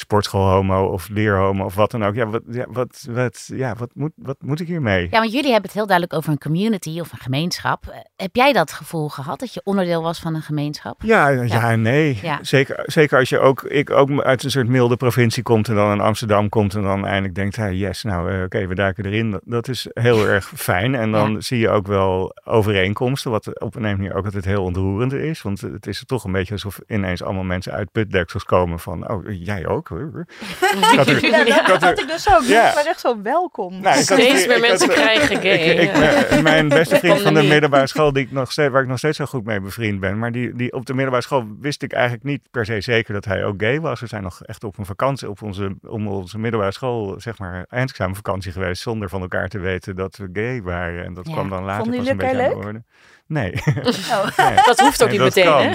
[0.00, 2.14] sportschoolhomo of leerhomo of wat dan ook.
[2.14, 5.08] Ja, wat, ja, wat, wat, ja, wat, moet, wat moet ik hiermee?
[5.10, 7.86] ja, want jullie hebben het heel duidelijk over een community of een gemeenschap.
[7.86, 11.02] Eh, Heb jij dat gevoel gehad dat je onderdeel was van een gemeenschap?
[11.02, 12.18] Ja, ja, nee.
[12.22, 12.38] Ja.
[12.42, 15.92] Zeker, zeker als je ook, ik ook uit een soort milde provincie komt en dan
[15.92, 19.30] in Amsterdam komt en dan eindelijk denkt, hey, yes, nou eh, oké, we duiken erin.
[19.30, 20.94] Dat, dat is heel erg fijn.
[20.94, 25.12] En dan zie je ook wel overeenkomsten, wat op een manier ook altijd heel ontroerend
[25.12, 25.42] is.
[25.42, 29.24] Want het is toch een beetje alsof ineens allemaal mensen uit putdeksels komen van, oh,
[29.44, 29.88] jij ook?
[29.98, 32.42] Ik had er- Ja, dat, ik had dat er- had ik dus ook.
[32.42, 32.68] Ja.
[32.68, 33.70] Ik ben echt zo welkom.
[33.80, 35.56] Nou, ik had- Steeds ik meer had- mensen krijgen gay.
[35.56, 38.98] Ik, mijn- beste vriend van de middelbare school, die ik nog steeds, waar ik nog
[38.98, 40.18] steeds zo goed mee bevriend ben.
[40.18, 43.24] Maar die, die op de middelbare school wist ik eigenlijk niet per se zeker dat
[43.24, 44.00] hij ook gay was.
[44.00, 47.64] We zijn nog echt op een vakantie, op onze, om onze middelbare school, zeg maar,
[47.68, 48.82] eindexamenvakantie geweest.
[48.82, 51.04] Zonder van elkaar te weten dat we gay waren.
[51.04, 51.32] En dat Ja.
[51.32, 52.82] kwam dan later pas een beetje aan de orde.
[53.30, 53.52] Nee.
[53.64, 54.36] Oh.
[54.36, 54.54] nee.
[54.66, 55.62] Dat hoeft ook Nee, niet meteen, kan.
[55.62, 55.68] hè?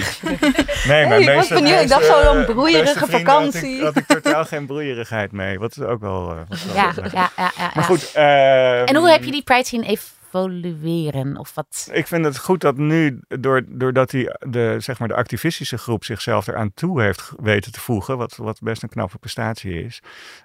[0.87, 1.81] Nee, Hey, ik was benieuwd.
[1.81, 3.83] Ik dacht zo een beste broeierige vrienden had ik- vakantie.
[3.83, 5.59] Had ik, totaal geen broeierigheid mee.
[5.59, 6.31] Wat ook wel...
[6.31, 7.29] eh, wat Ja, ja, ja.
[7.37, 7.81] ja, Maar ja.
[7.81, 8.11] goed.
[8.13, 11.37] eh, En hoe heb je die Pride zien evolueren?
[11.37, 11.89] Of wat?
[11.91, 16.03] Ik vind het goed dat nu, door, doordat die, de, zeg maar de activistische groep
[16.03, 20.01] zichzelf eraan toe heeft weten te voegen, wat, wat best een knappe prestatie is,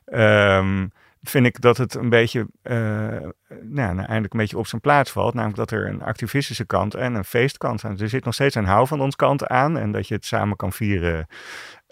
[0.06, 0.86] ehm,
[1.22, 2.76] vind ik dat het een beetje, eh,
[3.48, 5.34] nou, nou, eindelijk een beetje op zijn plaats valt.
[5.34, 7.98] Namelijk dat er een activistische kant en een feestkant aan.
[7.98, 10.56] Er zit nog steeds een hou van ons kant aan en dat je het samen
[10.56, 11.26] kan vieren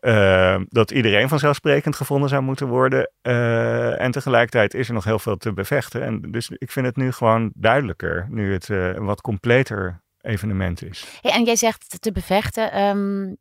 [0.01, 3.11] uh, dat iedereen vanzelfsprekend gevonden zou moeten worden.
[3.23, 6.03] Uh, en tegelijkertijd is er nog heel veel te bevechten.
[6.03, 11.19] En dus ik vind het nu gewoon duidelijker, nu het een wat completer evenement is.
[11.21, 12.81] Hey, en jij zegt te bevechten.
[12.81, 13.37] Um,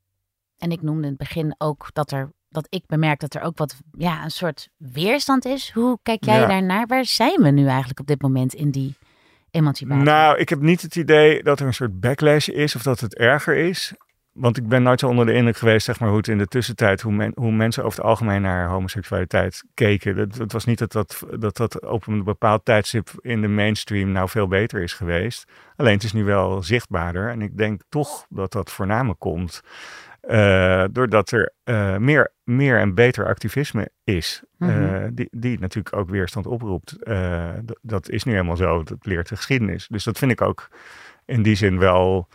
[0.58, 3.58] en ik noemde in het begin ook dat er dat ik bemerk dat er ook
[3.58, 5.72] wat ja, een soort weerstand is.
[5.74, 6.48] Hoe kijk jij ja.
[6.48, 6.88] daarnaar?
[6.88, 8.96] Waar zijn we nu eigenlijk op dit moment in die
[9.52, 10.04] emancipatie?
[10.04, 13.16] Nou, ik heb niet het idee dat er een soort backlash is of dat het
[13.16, 13.94] erger is
[14.38, 16.48] want ik ben nooit zo onder de indruk geweest, zeg maar, hoe het in de
[16.48, 20.18] tussentijd, hoe, men, hoe mensen over het algemeen naar homoseksualiteit keken.
[20.18, 24.30] Het, was niet dat dat, dat dat op een bepaald tijdstip in de mainstream nou
[24.30, 25.46] veel beter is geweest.
[25.76, 27.30] Alleen het is nu wel zichtbaarder.
[27.30, 29.62] En ik denk toch dat dat voornamelijk komt
[30.28, 34.44] uh, doordat er uh, meer, meer en beter activisme is.
[34.58, 35.16] Mm -hmm.
[35.16, 36.96] die, die natuurlijk ook weerstand oproept.
[37.82, 38.84] dat is nu helemaal zo.
[38.84, 39.88] Dat leert de geschiedenis.
[39.88, 40.70] Dus dat vind ik ook
[41.28, 42.28] in die zin wel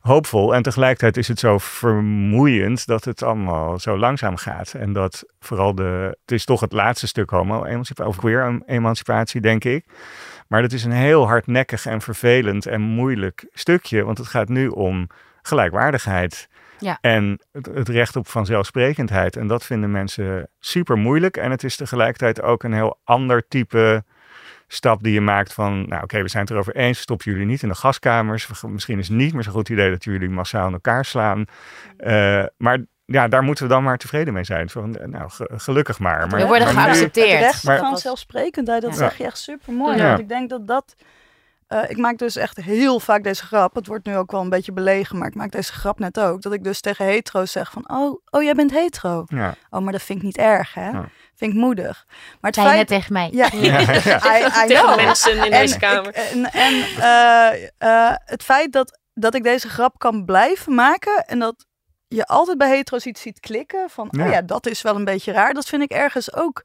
[0.00, 0.54] hoopvol.
[0.54, 4.74] En tegelijkertijd is het zo vermoeiend dat het allemaal zo langzaam gaat.
[4.74, 6.16] En dat vooral de.
[6.20, 9.84] Het is toch het laatste stuk homo-emancipatie, of queer-emancipatie, denk ik.
[10.48, 14.04] Maar dat is een heel hardnekkig en vervelend en moeilijk stukje.
[14.04, 15.06] Want het gaat nu om
[15.42, 16.48] gelijkwaardigheid.
[16.80, 16.98] Ja.
[17.00, 19.36] En het, het, recht op vanzelfsprekendheid.
[19.36, 21.36] En dat vinden mensen super moeilijk.
[21.36, 24.04] En het is tegelijkertijd ook een heel ander type
[24.72, 27.62] stap die je maakt van, nou oké, we zijn het erover eens, stop jullie niet
[27.62, 28.48] in de gaskamers.
[28.62, 31.44] Misschien is het niet meer zo'n goed idee dat jullie massaal in elkaar slaan.
[31.98, 34.68] Uh, maar ja, daar moeten we dan maar tevreden mee zijn.
[34.68, 36.28] Van, nou, gelukkig maar.
[36.28, 37.44] maar we worden maar geaccepteerd.
[37.44, 38.96] Het recht van zelfsprekendheid, dat ja.
[38.96, 39.96] zeg je echt super mooi.
[39.96, 40.06] Ja.
[40.06, 40.94] Want ik denk dat dat...
[41.72, 43.74] Uh, ik maak dus echt heel vaak deze grap.
[43.74, 46.42] Het wordt nu ook wel een beetje belegen, maar ik maak deze grap net ook.
[46.42, 49.24] Dat ik dus tegen hetero's zeg van, oh, oh jij bent hetero.
[49.26, 49.54] Ja.
[49.70, 50.88] Oh, maar dat vind ik niet erg, hè?
[50.90, 51.08] Ja.
[51.34, 52.04] Vind ik moedig.
[52.40, 52.76] Maar het feit...
[52.76, 53.28] net tegen mij.
[53.32, 54.38] Ja, Ja, ja.
[54.38, 56.14] I, I Tegen mensen in En deze ik- kamer.
[56.14, 61.38] en en eh, eh, het feit dat, dat ik deze grap kan blijven maken en
[61.38, 61.66] dat
[62.08, 64.24] je altijd bij hetero's iets ziet klikken van, Ja.
[64.24, 65.54] oh ja, dat is wel een beetje raar.
[65.54, 66.64] Dat vind ik ergens ook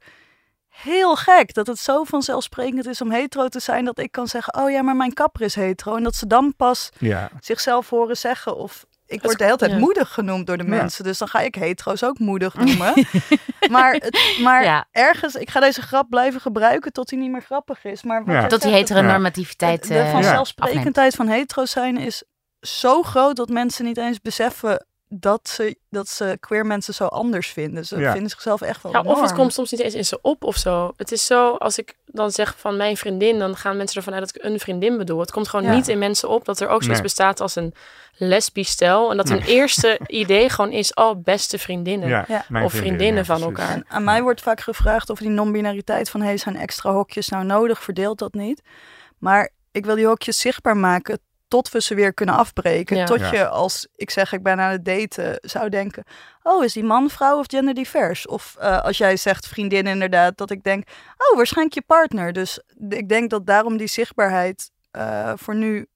[0.82, 1.54] heel gek.
[1.54, 4.82] Dat het zo vanzelfsprekend is om hetero te zijn dat ik kan zeggen, oh ja,
[4.82, 5.96] maar mijn kapper is hetero.
[5.96, 9.70] En dat ze dan pas Ja, zichzelf horen zeggen of ik word de hele tijd
[9.70, 9.78] ja.
[9.78, 10.68] moedig genoemd door de Ja.
[10.68, 11.04] mensen.
[11.04, 13.06] Dus dan ga ik hetero's ook moedig noemen.
[13.70, 14.86] maar het, maar Ja.
[14.90, 18.02] ergens, ik ga deze grap blijven gebruiken tot hij niet meer grappig is.
[18.02, 22.22] Maar Tot die heteronormativiteit de, de eh, vanzelfsprekendheid van hetero's zijn is
[22.60, 27.48] zo groot dat mensen niet eens beseffen dat ze, dat ze queer mensen zo anders
[27.48, 27.86] vinden.
[27.86, 28.12] Ze Ja.
[28.12, 30.56] vinden zichzelf echt wel Ja, of het komt soms niet eens in ze op of
[30.56, 30.92] zo.
[30.96, 34.22] Het is zo, als ik dan zeg van mijn vriendin, dan gaan mensen ervan uit
[34.22, 35.20] dat ik een vriendin bedoel.
[35.20, 35.74] Het komt gewoon Ja.
[35.74, 37.02] niet in mensen op dat er ook zoiets Nee.
[37.02, 37.74] bestaat als een
[38.18, 39.10] lesbisch stel.
[39.10, 42.08] En dat hun eerste idee gewoon is, oh, beste vriendinnen.
[42.08, 42.44] ja, Ja.
[42.48, 43.70] mijn Of vriendin, vriendinnen ja, van elkaar.
[43.74, 47.44] En aan mij wordt vaak gevraagd of die non-binariteit van hey, zijn extra hokjes nou
[47.44, 47.82] nodig?
[47.82, 48.62] Verdeelt dat niet?
[49.18, 52.96] Maar ik wil die hokjes zichtbaar maken tot we ze weer kunnen afbreken.
[52.96, 53.04] Ja.
[53.04, 53.32] Tot Ja.
[53.32, 56.04] je als ik zeg ik ben aan het daten zou denken,
[56.42, 58.26] oh is die man, vrouw of genderdivers?
[58.26, 62.32] Of eh, als jij zegt vriendin inderdaad, dat ik denk, oh waarschijnlijk je partner.
[62.32, 65.86] Dus ik denk dat daarom die zichtbaarheid eh, voor nu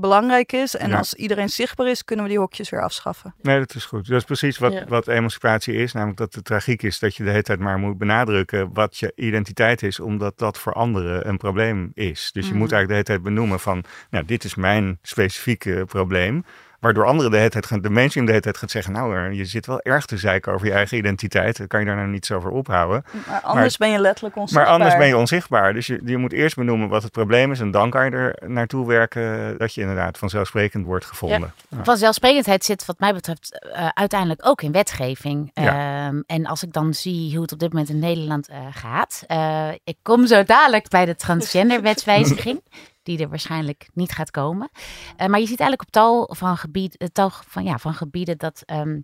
[0.00, 0.76] belangrijk is.
[0.76, 0.96] En Ja.
[0.98, 3.34] als iedereen zichtbaar is, kunnen we die hokjes weer afschaffen.
[3.42, 4.08] Nee, dat is goed.
[4.08, 4.84] Dat is precies wat, Ja.
[4.88, 5.92] wat emancipatie is.
[5.92, 9.12] Namelijk dat de tragiek is dat je de hele tijd maar moet benadrukken wat je
[9.14, 10.00] identiteit is.
[10.00, 12.30] Omdat dat voor anderen een probleem is.
[12.32, 12.58] Dus je Mhm.
[12.58, 16.44] moet eigenlijk de hele tijd benoemen van, nou dit is mijn specifieke probleem.
[16.84, 19.44] Waardoor anderen de hele tijd, gaan- de mainstream de hele tijd gaat zeggen, nou je
[19.44, 21.56] zit wel erg te zeiken over je eigen identiteit.
[21.56, 23.04] Dan kan je daar nou niet zo over ophouden.
[23.28, 24.64] Maar anders ben je letterlijk onzichtbaar.
[24.66, 25.72] Maar anders ben je onzichtbaar.
[25.72, 27.60] Dus je, je moet eerst benoemen wat het probleem is.
[27.60, 31.52] En dan kan je er naartoe werken dat je inderdaad vanzelfsprekend wordt gevonden.
[31.68, 31.84] Ja.
[31.84, 35.50] Vanzelfsprekendheid zit wat mij betreft eh, uiteindelijk ook in wetgeving.
[35.54, 36.06] Ja.
[36.06, 39.22] Ehm, en als ik dan zie hoe het op dit moment in Nederland eh, gaat.
[39.26, 42.60] eh, ik kom zo dadelijk bij de transgenderwetswijziging.
[43.04, 44.70] Die er waarschijnlijk niet gaat komen.
[45.16, 48.38] Eh, maar je ziet eigenlijk op tal van, gebied, eh, tal van, ja, van gebieden
[48.38, 49.00] dat ehm,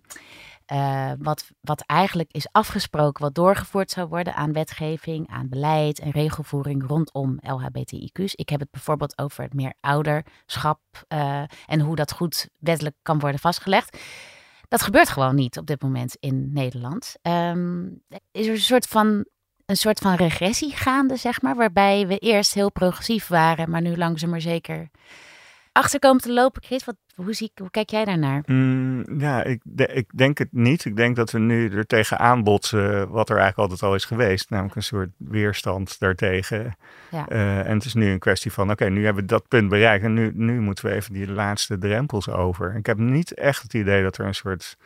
[0.65, 6.11] eh, wat, wat eigenlijk is afgesproken, wat doorgevoerd zou worden aan wetgeving, aan beleid en
[6.11, 8.35] regelvoering rondom LHBTIQ's.
[8.35, 10.79] Ik heb het bijvoorbeeld over het meer ouderschap
[11.65, 13.97] en hoe dat goed wettelijk kan worden vastgelegd.
[14.67, 17.15] Dat gebeurt gewoon niet op dit moment in Nederland.
[17.21, 17.85] Ehm,
[18.31, 19.25] is er een soort van
[19.71, 23.97] een soort van regressie gaande, zeg maar, waarbij we eerst heel progressief waren, maar nu
[23.97, 24.89] langzaam maar zeker
[25.71, 26.63] achter komen te lopen.
[26.63, 28.43] Chris, wat, hoe, zie, ik- hoe kijk jij daarnaar?
[28.45, 30.85] Mm, ja, ik, de- ik denk het niet.
[30.85, 34.49] Ik denk dat we nu er tegenaan botsen wat er eigenlijk altijd al is geweest.
[34.49, 36.75] Namelijk een soort weerstand daartegen.
[37.11, 37.27] Ja.
[37.27, 40.03] Eh, en het is nu een kwestie van, oké, nu hebben we dat punt bereikt.
[40.03, 42.75] En nu, nu moeten we even die laatste drempels over.
[42.75, 44.77] Ik heb niet echt het idee dat er een soort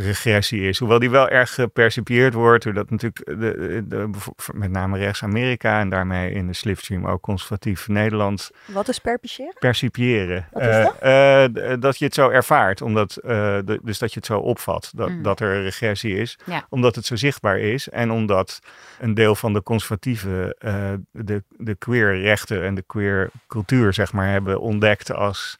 [0.00, 0.78] regressie is.
[0.78, 4.10] Hoewel die wel erg gepercipieerd wordt, doordat natuurlijk de, de,
[4.52, 8.50] met name rechts-Amerika en daarmee in de slipstream ook conservatief Nederland.
[8.64, 9.54] Wat is percipiëren?
[9.58, 10.46] Percipiëren.
[10.52, 10.96] Wat is dat?
[11.02, 13.28] Uh, uh, dat je het zo ervaart, omdat, uh,
[13.64, 15.22] de, dus dat je het zo opvat, dat, Mm.
[15.22, 16.66] dat er een regressie is, Ja.
[16.68, 18.58] omdat het zo zichtbaar is en omdat
[19.00, 24.12] een deel van de conservatieve eh, de, de queer rechten en de queer cultuur, zeg
[24.12, 25.58] maar, hebben ontdekt als,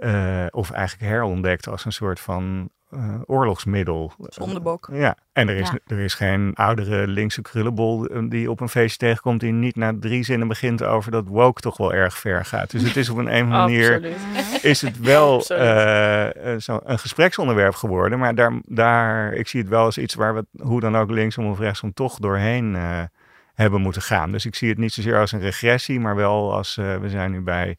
[0.00, 4.12] eh, of eigenlijk herontdekt als een soort van eh, oorlogsmiddel.
[4.28, 4.88] Zondebok.
[4.92, 5.78] Ja, en er is, Ja.
[5.86, 9.92] er is geen oudere linkse krullenbol eh, die op een feestje tegenkomt die niet na
[10.00, 12.70] drie zinnen begint over dat woke toch wel erg ver gaat.
[12.70, 14.64] Dus het is op een, een manier Absoluut.
[14.64, 18.18] is het wel eh, eh, zo een gespreksonderwerp geworden.
[18.18, 21.46] Maar daar, daar, ik zie het wel als iets waar we, hoe dan ook linksom
[21.50, 23.00] of rechtsom, toch doorheen eh,
[23.54, 24.32] hebben moeten gaan.
[24.32, 27.30] Dus ik zie het niet zozeer als een regressie, maar wel als eh, we zijn
[27.30, 27.76] nu bij.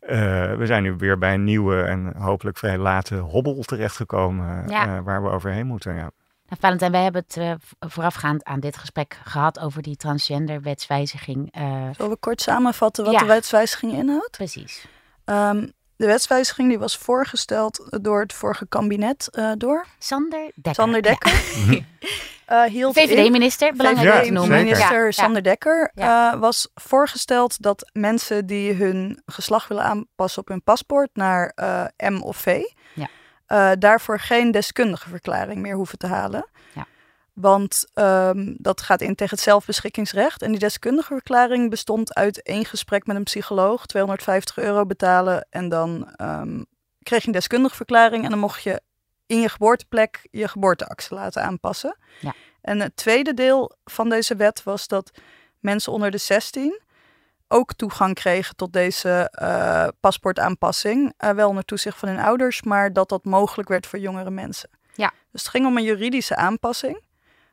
[0.00, 0.18] Eh,
[0.54, 4.96] we zijn nu weer bij een nieuwe en hopelijk vrij late hobbel terechtgekomen Ja.
[4.96, 5.94] eh, waar we overheen moeten.
[5.94, 6.10] Ja.
[6.46, 7.52] Nou, Valentijn, wij hebben het eh,
[7.88, 11.48] voorafgaand aan dit gesprek gehad over die transgenderwetswijziging.
[11.52, 13.18] Eh, Zullen we kort samenvatten wat Ja.
[13.18, 14.30] de wetswijziging inhoudt?
[14.30, 14.86] precies.
[15.24, 20.74] Ehm, de wetswijziging die was voorgesteld door het vorige kabinet eh, door Sander Dekker.
[20.74, 21.32] Sander Dekker.
[22.66, 24.58] hield in- VVD-minister, belangrijk te noemen.
[24.58, 30.48] VVD-minister Ja, Sander Dekker eh, was voorgesteld dat mensen die hun geslacht willen aanpassen op
[30.48, 32.62] hun paspoort naar eh, M of V,
[32.94, 33.08] Ja.
[33.46, 36.48] eh, daarvoor geen deskundige verklaring meer hoeven te halen.
[36.74, 36.86] Ja.
[37.34, 40.42] Want ehm, dat gaat in tegen het zelfbeschikkingsrecht.
[40.42, 45.46] En die deskundige verklaring bestond uit één gesprek met een psycholoog, 250 euro betalen.
[45.50, 46.62] En dan ehm,
[47.02, 48.80] kreeg je een deskundige verklaring en dan mocht je
[49.30, 51.96] in je geboorteplek je geboorteakte laten aanpassen.
[52.20, 52.34] Ja.
[52.60, 55.10] En het tweede deel van deze wet was dat
[55.58, 56.80] mensen onder de 16
[57.48, 61.12] ook toegang kregen tot deze eh, paspoortaanpassing.
[61.16, 64.70] Eh, wel onder toezicht van hun ouders, maar dat dat mogelijk werd voor jongere mensen.
[64.94, 65.12] Ja.
[65.32, 67.00] Dus het ging om een juridische aanpassing.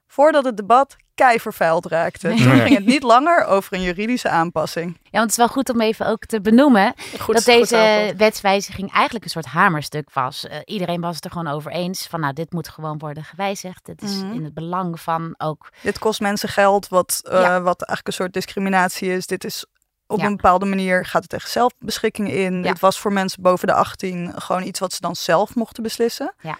[0.07, 2.27] Voordat het debat kei vervuild raakte.
[2.29, 4.97] Toen ging het niet langer over een juridische aanpassing.
[5.03, 8.91] Ja, want het is wel goed om even ook te benoemen Goed, dat deze wetswijziging
[8.93, 10.47] eigenlijk een soort hamerstuk was.
[10.47, 13.87] Eh, iedereen was het er gewoon over eens van, nou, dit moet gewoon worden gewijzigd.
[13.87, 14.31] Het is Mhm.
[14.33, 17.61] in het belang van ook, Dit kost mensen geld, wat, eh, Ja.
[17.61, 19.27] wat eigenlijk een soort discriminatie is.
[19.27, 19.65] Dit is
[20.07, 20.25] op Ja.
[20.25, 22.63] een bepaalde manier gaat het tegen zelfbeschikking in.
[22.63, 22.69] Ja.
[22.69, 26.33] Het was voor mensen boven de 18 gewoon iets wat ze dan zelf mochten beslissen.
[26.41, 26.57] Ja.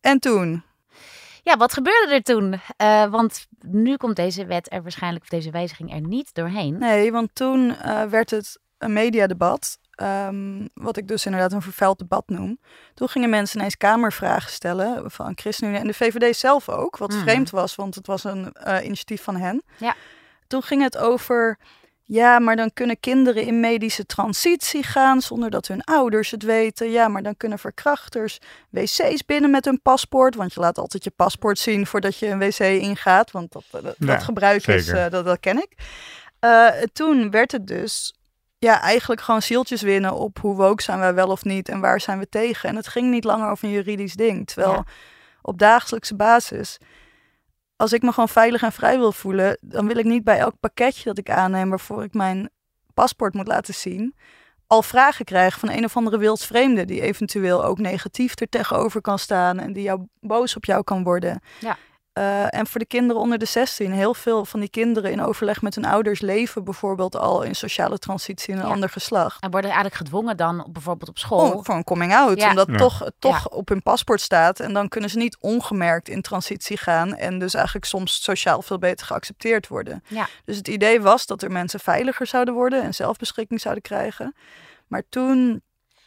[0.00, 0.62] En toen,
[1.42, 2.60] ja, wat gebeurde er toen?
[2.76, 6.78] Eh, want nu komt deze wet er waarschijnlijk, of deze wijziging er niet doorheen.
[6.78, 9.78] nee, want toen eh, werd het een mediadebat.
[9.90, 12.58] ehm, wat ik dus inderdaad een vervuild debat noem.
[12.94, 16.96] Toen gingen mensen ineens kamervragen stellen van ChristenUnie en de VVD zelf ook.
[16.96, 17.20] Wat Mhm.
[17.20, 19.62] vreemd was, want het was een eh, initiatief van hen.
[19.76, 19.94] Ja.
[20.46, 21.58] Toen ging het over,
[22.12, 26.90] ja, maar dan kunnen kinderen in medische transitie gaan zonder dat hun ouders het weten.
[26.90, 28.38] Ja, maar dan kunnen verkrachters
[28.70, 30.34] wc's binnen met hun paspoort.
[30.34, 33.30] Want je laat altijd je paspoort zien voordat je een wc ingaat.
[33.30, 35.72] Want dat, dat, Ja, dat gebruik is, eh, dat, dat ken ik.
[36.38, 38.14] Eh, toen werd het dus
[38.58, 42.00] ja, eigenlijk gewoon zieltjes winnen op hoe woke zijn wij wel of niet en waar
[42.00, 42.68] zijn we tegen.
[42.68, 44.46] En het ging niet langer over een juridisch ding.
[44.46, 44.84] Terwijl Ja.
[45.42, 46.78] op dagelijkse basis,
[47.80, 50.54] als ik me gewoon veilig en vrij wil voelen, dan wil ik niet bij elk
[50.60, 52.50] pakketje dat ik aanneem waarvoor ik mijn
[52.94, 54.14] paspoort moet laten zien,
[54.66, 59.18] al vragen krijgen van een of andere wildsvreemde die eventueel ook negatief er tegenover kan
[59.18, 61.40] staan en die jou boos op jou kan worden.
[61.60, 61.76] Ja.
[62.12, 65.62] Eh, en voor de kinderen onder de 16, heel veel van die kinderen in overleg
[65.62, 68.72] met hun ouders leven bijvoorbeeld al in sociale transitie in een Ja.
[68.72, 69.42] ander geslacht.
[69.42, 71.52] En worden eigenlijk gedwongen dan bijvoorbeeld op school.
[71.52, 72.48] Om, voor een coming out, Ja.
[72.48, 72.76] omdat Ja.
[72.76, 74.60] toch, het toch op hun paspoort staat.
[74.60, 78.78] En dan kunnen ze niet ongemerkt in transitie gaan en dus eigenlijk soms sociaal veel
[78.78, 80.04] beter geaccepteerd worden.
[80.08, 80.28] Ja.
[80.44, 84.34] Dus het idee was dat er mensen veiliger zouden worden en zelfbeschikking zouden krijgen.
[84.86, 85.62] Maar toen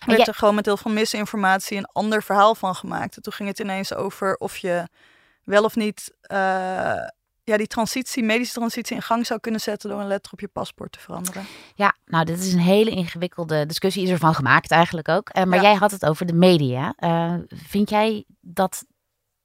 [0.06, 3.16] werd er gewoon met heel veel misinformatie een ander verhaal van gemaakt.
[3.16, 4.88] En toen ging het ineens over of je
[5.44, 6.38] wel of niet eh,
[7.46, 10.48] ja, die transitie, medische transitie in gang zou kunnen zetten door een letter op je
[10.48, 11.46] paspoort te veranderen.
[11.76, 15.30] Ja, nou, dit is een hele ingewikkelde discussie, is ervan gemaakt eigenlijk ook.
[15.30, 15.64] Eh, maar Ja.
[15.64, 16.94] jij had het over de media.
[16.98, 18.86] Eh, vind jij dat,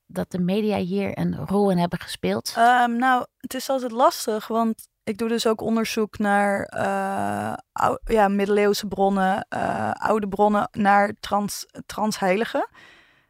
[0.07, 2.53] dat de media hier een rol in hebben gespeeld?
[2.57, 6.65] Ehm, nou, het is altijd lastig, want ik doe dus ook onderzoek naar
[7.73, 9.49] ou- ja, middeleeuwse bronnen,
[9.93, 12.69] oude bronnen naar trans, transheiligen.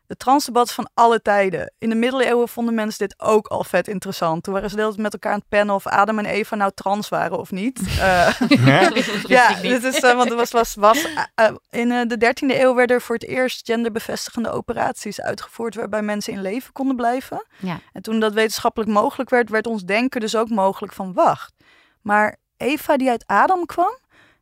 [0.09, 1.73] Het transdebat van alle tijden.
[1.79, 4.43] In de middeleeuwen vonden mensen dit ook al vet interessant.
[4.43, 6.71] Toen waren ze de tijd met elkaar aan het pennen of Adam en Eva nou
[6.75, 7.81] trans waren of niet.
[7.99, 8.91] Eh, Ja?
[9.27, 12.97] ja, dit is, eh, want het was, was, was eh, in de 13e eeuw werden
[12.97, 17.47] er voor het eerst genderbevestigende operaties uitgevoerd waarbij mensen in leven konden blijven.
[17.59, 17.81] Ja.
[17.93, 21.53] En toen dat wetenschappelijk mogelijk werd, werd ons denken dus ook mogelijk van wacht.
[22.03, 23.99] Maar Eva die uit Adam kwam,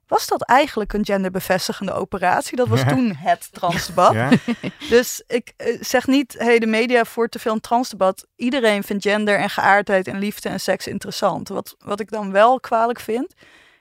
[0.06, 2.56] was dat eigenlijk een genderbevestigende operatie?
[2.56, 2.88] Dat was Ja.
[2.88, 4.12] toen het transdebat.
[4.12, 4.30] Ja?
[4.88, 8.26] Dus ik eh, zeg niet, hey, de media voert te veel een transdebat.
[8.36, 11.48] Iedereen vindt gender en geaardheid en liefde en seks interessant.
[11.48, 13.34] Wat, wat ik dan wel kwalijk vind,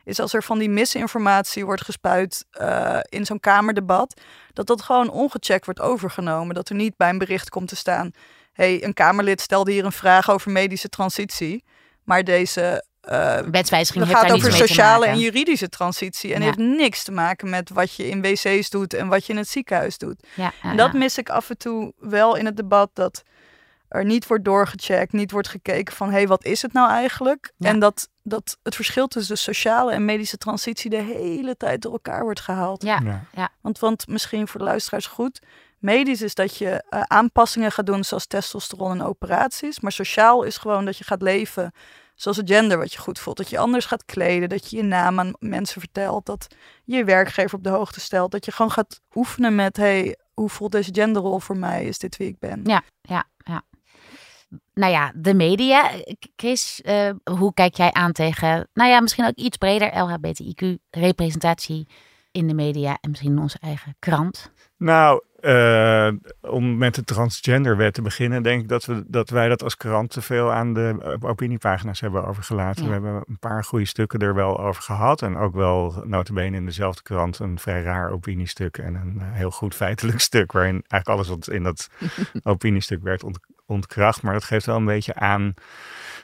[0.03, 4.21] is als er van die misinformatie wordt gespuit eh, in zo'n kamerdebat,
[4.53, 6.55] dat dat gewoon ongecheckt wordt overgenomen.
[6.55, 8.11] Dat er niet bij een bericht komt te staan,
[8.53, 11.63] hey, een Kamerlid stelde hier een vraag over medische transitie,
[12.03, 16.33] maar deze eh, Wetswijziging heeft gaat daar over niets mee te sociale en juridische transitie.
[16.33, 16.45] En Ja.
[16.45, 19.49] heeft niks te maken met wat je in wc's doet en wat je in het
[19.49, 20.27] ziekenhuis doet.
[20.33, 20.97] Ja, ja, En dat ja.
[20.97, 22.89] mis ik af en toe wel in het debat.
[22.93, 23.23] Dat
[23.87, 26.07] er niet wordt doorgecheckt, niet wordt gekeken van...
[26.07, 27.51] hé, hey, wat is het nou eigenlijk?
[27.57, 27.69] Ja.
[27.69, 30.89] En dat, dat het verschil tussen de sociale en medische transitie...
[30.89, 32.83] de hele tijd door elkaar wordt gehaald.
[32.83, 33.49] Ja, Ja.
[33.61, 35.39] Want, want misschien voor de luisteraars goed...
[35.79, 39.79] medisch is dat je eh, aanpassingen gaat doen zoals testosteron en operaties.
[39.79, 41.71] Maar sociaal is gewoon dat je gaat leven
[42.15, 43.37] zoals het gender wat je goed voelt.
[43.37, 46.25] Dat je anders gaat kleden, dat je je naam aan mensen vertelt...
[46.25, 46.47] dat
[46.83, 48.31] je je werkgever op de hoogte stelt.
[48.31, 49.77] Dat je gewoon gaat oefenen met...
[49.77, 51.85] hey, hoe voelt deze genderrol voor mij?
[51.85, 52.61] Is dit wie ik ben?
[52.63, 53.63] Ja, ja, ja.
[54.73, 55.91] Nou ja, de media.
[56.35, 61.87] Chris, eh, hoe kijk jij aan tegen, nou ja, misschien ook iets breder LHBTIQ-representatie
[62.31, 64.51] in de media en misschien in onze eigen krant?
[64.77, 69.63] Nou, eh, om met de transgenderwet te beginnen, denk ik dat, we, dat wij dat
[69.63, 72.83] als krant te veel aan de eh, opiniepagina's hebben overgelaten.
[72.83, 72.87] Ja.
[72.87, 75.21] We hebben een paar goede stukken er wel over gehad.
[75.21, 79.51] En ook wel notabene in dezelfde krant een vrij raar opiniestuk en een eh, heel
[79.51, 80.51] goed feitelijk stuk.
[80.51, 81.89] Waarin eigenlijk alles wat in dat
[82.43, 84.21] opiniestuk werd ont- ontkracht.
[84.21, 85.53] Maar dat geeft wel een beetje aan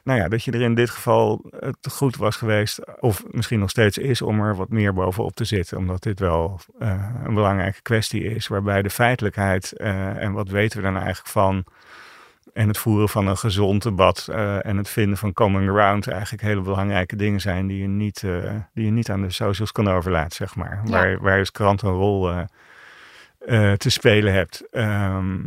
[0.03, 3.69] nou ja, dat je er in dit geval het goed was geweest, of misschien nog
[3.69, 5.77] steeds is, om er wat meer bovenop te zitten.
[5.77, 10.77] Omdat dit wel eh, een belangrijke kwestie is, waarbij de feitelijkheid eh, en wat weten
[10.77, 11.65] we dan eigenlijk van.
[12.53, 16.43] En het voeren van een gezond debat eh, en het vinden van common ground eigenlijk
[16.43, 19.87] hele belangrijke dingen zijn die je niet, eh, die je niet aan de socials kan
[19.87, 20.81] overlaten, zeg maar.
[20.85, 20.91] Ja.
[20.91, 22.43] Waar, waar je als krant een rol eh,
[23.45, 24.67] eh, te spelen hebt.
[24.71, 25.39] Ehm,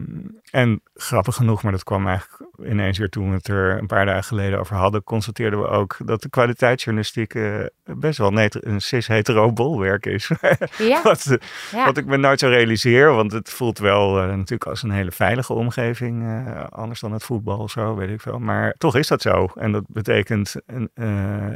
[0.55, 4.07] en grappig genoeg, maar dat kwam eigenlijk ineens weer toen we het er een paar
[4.07, 8.81] dagen geleden over hadden, constateerden we ook dat de kwaliteitsjournalistiek eh, best wel net een
[8.81, 10.31] cis-hetero bolwerk is.
[10.79, 11.37] Ja, wat, eh,
[11.73, 11.85] ja.
[11.85, 15.12] wat ik me nooit zo realiseer, want het voelt wel eh, natuurlijk als een hele
[15.12, 18.38] veilige omgeving, anders dan het voetbal of zo, weet ik veel.
[18.38, 19.49] Maar toch is dat zo.
[19.55, 20.55] En dat betekent,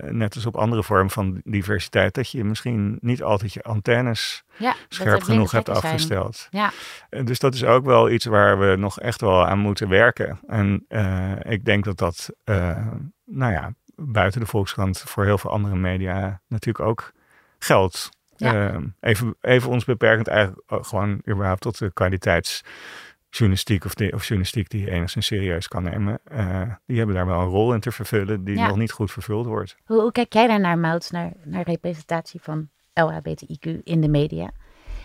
[0.09, 4.75] net als op andere vormen van diversiteit, dat je misschien niet altijd je antennes ja,
[4.89, 6.47] scherp er genoeg hebt afgesteld.
[6.51, 6.73] Ja,
[7.11, 10.41] En Dus dat is ook wel iets waar we nog echt wel aan moeten werken.
[10.47, 12.87] En eh, ik denk dat dat, eh,
[13.25, 17.13] nou ja, buiten de Volkskrant voor heel veel andere media natuurlijk ook
[17.59, 18.09] geldt.
[18.37, 18.71] Ja.
[18.73, 24.21] Eh, even, even ons beperkend eigenlijk ook gewoon überhaupt tot de kwaliteitsjournalistiek of, de, of
[24.23, 26.19] journalistiek die je enigszins serieus kan nemen.
[26.25, 28.67] Eh, die hebben daar wel een rol in te vervullen die Ja.
[28.67, 29.77] nog niet goed vervuld wordt.
[29.85, 34.51] Hoe, hoe kijk jij daar naar, Mouts, naar, naar representatie van LHBTIQ in de media?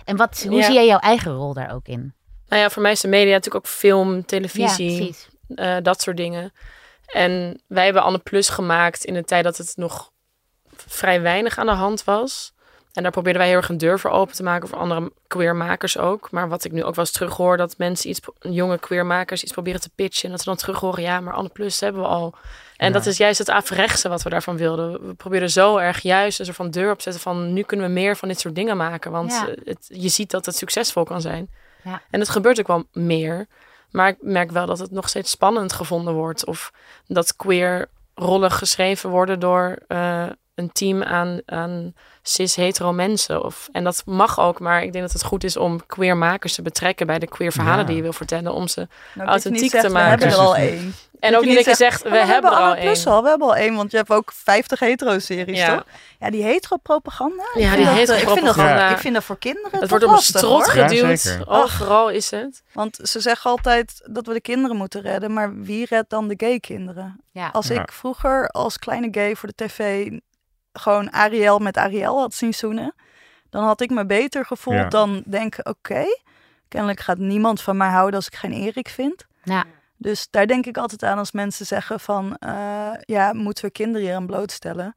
[0.03, 0.63] En wat, hoe Ja.
[0.63, 2.13] zie jij jouw eigen rol daar ook in?
[2.47, 5.27] Nou ja, voor mij is de media natuurlijk ook film, Ja, televisie, precies.
[5.55, 6.53] eh, dat soort dingen.
[7.05, 10.11] En wij hebben Anne Plus gemaakt in een tijd dat het nog
[10.75, 12.51] vrij weinig aan de hand was.
[12.93, 15.97] En daar probeerden wij heel erg een deur voor open te maken voor andere queermakers
[15.97, 16.31] ook.
[16.31, 19.81] Maar wat ik nu ook wel eens terughoor, dat mensen iets, jonge queermakers iets proberen
[19.81, 20.23] te pitchen.
[20.25, 22.33] En dat ze dan terug horen, ja, maar Anne Plus hebben we al.
[22.77, 22.93] En Ja.
[22.93, 25.07] dat is juist het averechtse wat we daarvan wilden.
[25.07, 27.53] We proberen zo erg juist een soort van deur opzetten van...
[27.53, 29.11] nu kunnen we meer van dit soort dingen maken.
[29.11, 29.47] Want Ja.
[29.47, 31.49] eh, het, je ziet dat het succesvol kan zijn.
[31.83, 32.01] Ja.
[32.09, 33.47] En het gebeurt ook wel meer.
[33.91, 36.45] Maar ik merk wel dat het nog steeds spannend gevonden wordt.
[36.45, 36.71] Of
[37.07, 43.43] dat queer rollen geschreven worden door eh, een team aan, aan cis-hetero mensen.
[43.43, 46.55] Of, en dat mag ook, maar ik denk dat het goed is om queer makers
[46.55, 47.85] te betrekken bij de queer verhalen Ja.
[47.85, 48.53] die je wil vertellen.
[48.53, 48.87] Om ze...
[49.15, 50.09] Nou, Authentiek te We maken.
[50.09, 50.93] hebben er al één.
[51.23, 53.13] En Dat ook niet dat je zegt, zegt, we, "Oh, hebben er al Plus één.
[53.13, 55.75] al, we hebben al één, want je hebt ook 50 hetero-series, Ja.
[55.75, 55.85] toch?
[56.19, 57.43] Ja, die hetero-propaganda.
[57.53, 58.89] Ja, ik die vind dat, eh, ik, vind dat, hetero-propaganda.
[58.89, 60.65] ik vind dat voor kinderen Het toch wordt op een strot.
[60.73, 61.19] Ja, geduwd.
[61.19, 61.49] zeker.
[61.49, 62.63] Overal is het.
[62.73, 66.33] Want ze zeggen altijd dat we de kinderen moeten redden, maar wie redt dan de
[66.37, 67.21] gay kinderen?
[67.31, 67.49] Ja.
[67.53, 67.81] Als Ja.
[67.81, 70.09] ik vroeger als kleine gay voor de tv
[70.73, 72.95] gewoon Ariel met Ariel had zien zoenen,
[73.49, 74.87] dan had ik me beter gevoeld Ja.
[74.87, 76.03] dan denken, oké,
[76.67, 79.25] kennelijk gaat niemand van mij houden als ik geen Erik vind.
[79.43, 79.63] Ja.
[79.97, 84.07] Dus daar denk ik altijd aan als mensen zeggen van, eh, ja, moeten we kinderen
[84.07, 84.95] hier aan blootstellen?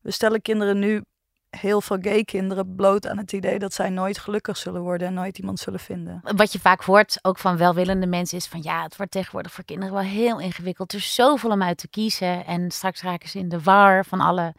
[0.00, 1.02] We stellen kinderen nu,
[1.50, 5.14] heel veel gay kinderen, bloot aan het idee dat zij nooit gelukkig zullen worden en
[5.14, 6.20] nooit iemand zullen vinden.
[6.22, 9.64] Wat je vaak hoort, ook van welwillende mensen, is van ja, het wordt tegenwoordig voor
[9.64, 10.92] kinderen wel heel ingewikkeld.
[10.92, 12.46] Er is zoveel om uit te kiezen.
[12.46, 14.54] En straks raken ze in de war van alle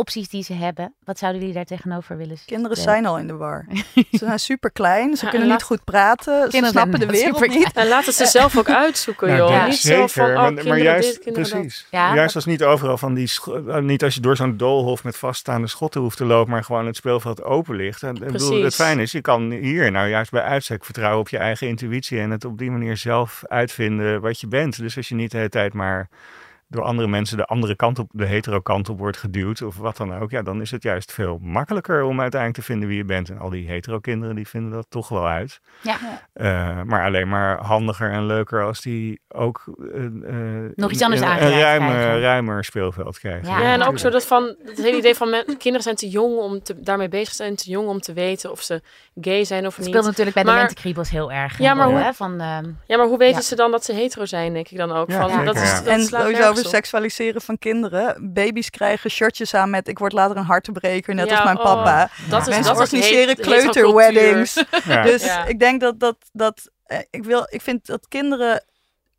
[0.00, 0.94] opties die ze hebben.
[1.04, 2.54] Wat zouden jullie daar tegenover willen zeggen?
[2.54, 3.66] Kinderen zijn al in de war.
[3.94, 7.06] Ze zijn super klein, ze Ja, kunnen en niet goed praten, ze Kinderen snappen de
[7.06, 7.72] wereld niet.
[7.72, 9.50] En laat het ze zelf ook uitzoeken, Nou, joh.
[9.50, 9.66] Ja.
[9.66, 11.60] Niet zeker, zo van, oh, maar, juist, dit, kinderen dat.
[11.60, 11.86] precies.
[11.90, 13.30] Ja, juist als niet overal van die,
[13.68, 16.86] eh, niet als je door zo'n doolhof met vaststaande schotten hoeft te lopen maar gewoon
[16.86, 18.02] het speelveld open ligt.
[18.02, 21.38] En, bedoel, het fijne is, je kan hier nou juist bij uitstek vertrouwen op je
[21.38, 24.76] eigen intuïtie en het op die manier zelf uitvinden wat je bent.
[24.76, 26.08] Dus als je niet de hele tijd maar
[26.70, 29.96] door andere mensen de andere kant op, de hetero kant op wordt geduwd of wat
[29.96, 33.04] dan ook, ja, dan is het juist veel makkelijker om uiteindelijk te vinden wie je
[33.04, 33.30] bent.
[33.30, 35.60] En al die hetero kinderen die vinden dat toch wel uit.
[35.82, 35.96] Ja.
[36.32, 39.64] Eh, maar alleen maar handiger en leuker als die ook
[39.94, 42.20] eh, eh, Nog iets anders een, ruimer, krijgen.
[42.20, 43.48] ruimer speelveld krijgen.
[43.48, 46.08] Ja, Ja, en ook zo dat van het hele idee van men- kinderen zijn te
[46.08, 48.82] jong om te, daarmee bezig zijn, te jong om te weten of ze
[49.20, 49.88] gay zijn of Het niet.
[49.94, 51.58] speelt natuurlijk bij de lentekriebels heel erg.
[51.58, 53.42] Ja, maar rol, hoe- hè, van, ehm, Ja, maar hoe weten Ja.
[53.42, 55.10] ze dan dat ze hetero zijn, denk ik dan ook.
[55.10, 56.00] Ja, van, dat is, dat en
[56.68, 58.32] seksualiseren van kinderen.
[58.32, 61.62] Baby's krijgen shirtjes aan met ik word later een hartebreker, net Ja, als mijn oh,
[61.64, 62.10] papa.
[62.28, 64.54] Dat is, Mensen dat organiseren kleuterweddings.
[64.84, 65.02] Ja.
[65.02, 65.44] Dus Ja.
[65.46, 68.64] ik denk dat dat, dat eh, ik, wil, ik vind dat kinderen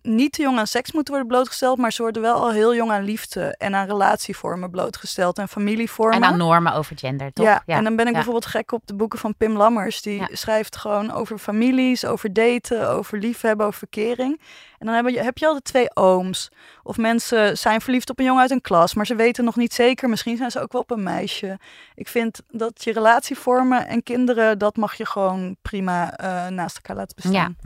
[0.01, 2.91] niet te jong aan seks moeten worden blootgesteld, maar ze worden wel al heel jong
[2.91, 6.15] aan liefde en aan relatievormen blootgesteld en familievormen.
[6.15, 7.45] en aan normen over gender, toch?
[7.45, 8.15] Ja, en dan ben ik Ja.
[8.17, 10.01] bijvoorbeeld gek op de boeken van Pim Lammers.
[10.01, 10.27] Die Ja.
[10.31, 14.41] schrijft gewoon over families, over daten, over liefhebben, over verkering.
[14.79, 16.49] En dan heb je, heb je al de twee ooms.
[16.83, 19.73] Of mensen zijn verliefd op een jongen uit een klas, maar ze weten nog niet
[19.73, 20.09] zeker.
[20.09, 21.59] Misschien zijn ze ook wel op een meisje.
[21.95, 26.95] Ik vind dat je relatievormen en kinderen, dat mag je gewoon prima eh, naast elkaar
[26.95, 27.57] laten bestaan.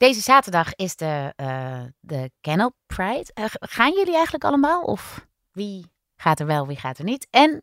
[0.00, 3.30] Deze zaterdag is de, eh de Kennel Pride.
[3.34, 4.82] Eh, gaan jullie eigenlijk allemaal?
[4.82, 5.84] Of wie
[6.16, 7.26] gaat er wel, wie gaat er niet?
[7.30, 7.62] En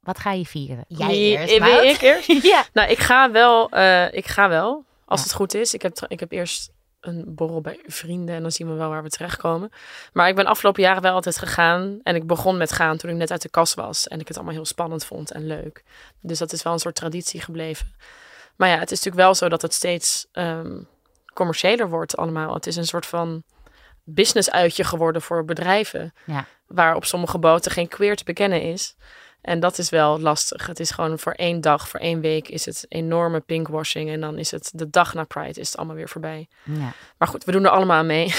[0.00, 0.84] wat ga je vieren?
[0.88, 1.80] Jij Wie- eerst, eh, Wout?
[1.80, 2.26] wie ik eerst?
[2.52, 2.64] ja.
[2.72, 5.26] Nou, ik ga wel, eh, ik ga wel, als Ja.
[5.26, 5.74] het goed is.
[5.74, 9.02] Ik heb, ik heb eerst een borrel bij vrienden en dan zien we wel waar
[9.02, 9.70] we terechtkomen.
[10.12, 12.00] Maar ik ben afgelopen jaren wel altijd gegaan.
[12.02, 14.08] En ik begon met gaan toen ik net uit de kast was.
[14.08, 15.84] En ik het allemaal heel spannend vond en leuk.
[16.20, 17.94] Dus dat is wel een soort traditie gebleven.
[18.56, 20.78] Maar ja, het is natuurlijk wel zo dat het steeds ehm,
[21.36, 22.54] commerciëler wordt allemaal.
[22.54, 23.42] Het is een soort van
[24.04, 26.14] business uitje geworden voor bedrijven.
[26.24, 26.46] Ja.
[26.66, 28.96] Waar op sommige boten geen queer te bekennen is.
[29.46, 30.66] En dat is wel lastig.
[30.66, 34.10] Het is gewoon voor één dag, voor één week is het enorme pinkwashing.
[34.10, 36.48] En dan is het de dag na Pride is het allemaal weer voorbij.
[36.62, 36.92] ja.
[37.18, 38.26] Maar goed, we doen er allemaal aan mee.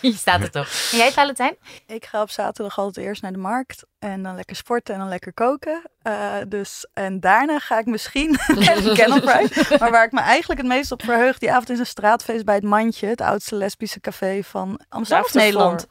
[0.00, 0.68] je staat er toch.
[0.92, 1.56] En jij, Valentijn?
[1.86, 5.08] Ik ga op zaterdag altijd eerst naar de markt en dan lekker sporten en dan
[5.08, 5.82] lekker koken.
[6.02, 9.76] Eh, dus, en daarna ga ik misschien naar de Kennel Pride.
[9.78, 12.54] Maar waar ik me eigenlijk het meest op verheug, die avond is een straatfeest bij
[12.54, 15.30] het Mandje, het oudste lesbische café van Amsterdam.
[15.32, 15.86] Nederland.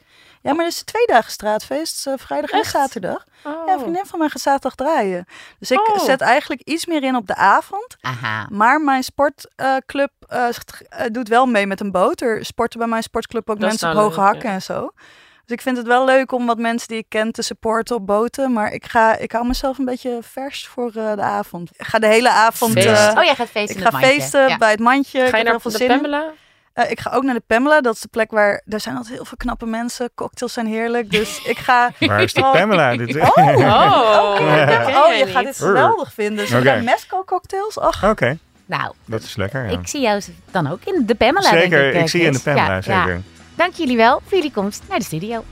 [0.46, 3.26] Ja, maar het is twee dagen straatfeest, eh, vrijdag en zaterdag.
[3.43, 3.55] Oh.
[3.76, 5.26] Een vriendin van mij gaat zaterdag draaien.
[5.59, 5.99] Dus ik Oh.
[6.03, 7.95] zet eigenlijk iets meer in op de avond.
[8.01, 8.47] Aha.
[8.51, 10.45] Maar mijn sportclub eh,
[11.11, 12.21] doet wel mee met een boot.
[12.21, 14.91] Er sporten bij mijn sportclub ook Dat mensen op hoge leuk, hakken en zo.
[15.45, 18.05] Dus ik vind het wel leuk om wat mensen die ik ken te supporten op
[18.05, 18.53] boten.
[18.53, 21.69] Maar ik, ga, ik hou mezelf een beetje vers voor eh, de avond.
[21.73, 22.71] Ik ga de hele avond...
[22.71, 22.88] Feest.
[22.88, 24.19] eh, oh, jij gaat feesten ik in ga het mandje.
[24.21, 24.57] feesten Ja.
[24.57, 25.28] bij het mandje.
[25.28, 25.86] Ga je naar de.
[25.88, 26.32] Pamela?
[26.76, 27.82] Eh, ik ga ook naar de Pamela.
[27.82, 28.61] Dat is de plek waar...
[28.65, 30.09] Daar zijn altijd heel veel knappe mensen.
[30.15, 31.11] Cocktails zijn heerlijk.
[31.11, 31.91] Dus ik ga...
[31.99, 32.51] Waar is die Oh.
[32.51, 32.95] Pamela?
[32.95, 36.47] Dit, Oh, Oh, oh, jij je gaat dit geweldig vinden.
[36.47, 36.67] Ze Oké.
[36.67, 37.80] hebben mescal cocktails.
[37.80, 39.65] Ach, Oké, Nou, dat is lekker.
[39.71, 39.80] Ja.
[39.80, 40.21] ik zie jou
[40.51, 42.39] dan ook in de Pamela, denk zeker, ik, ik, zie je in de.
[42.39, 43.13] Pamela, Ja, zeker.
[43.13, 43.19] ja.
[43.55, 45.43] Dank jullie wel voor jullie komst naar de studio.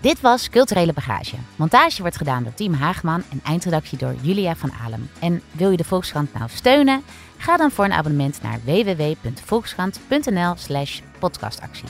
[0.00, 1.36] Dit was Culturele Bagage.
[1.56, 5.10] Montage wordt gedaan door Team Haagman en eindredactie door Julia van Alem.
[5.20, 7.02] En wil je de Volkskrant nou steunen?
[7.44, 11.88] Ga dan voor een abonnement naar www.volkskrant.nl slash podcastactie.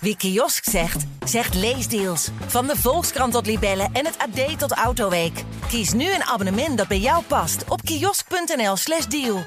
[0.00, 2.28] Wie kiosk zegt, zegt leesdeals.
[2.46, 5.42] Van de Volkskrant tot Libellen en het AD tot Autoweek.
[5.68, 9.44] Kies nu een abonnement dat bij jou past op kiosk.nl/slash deal.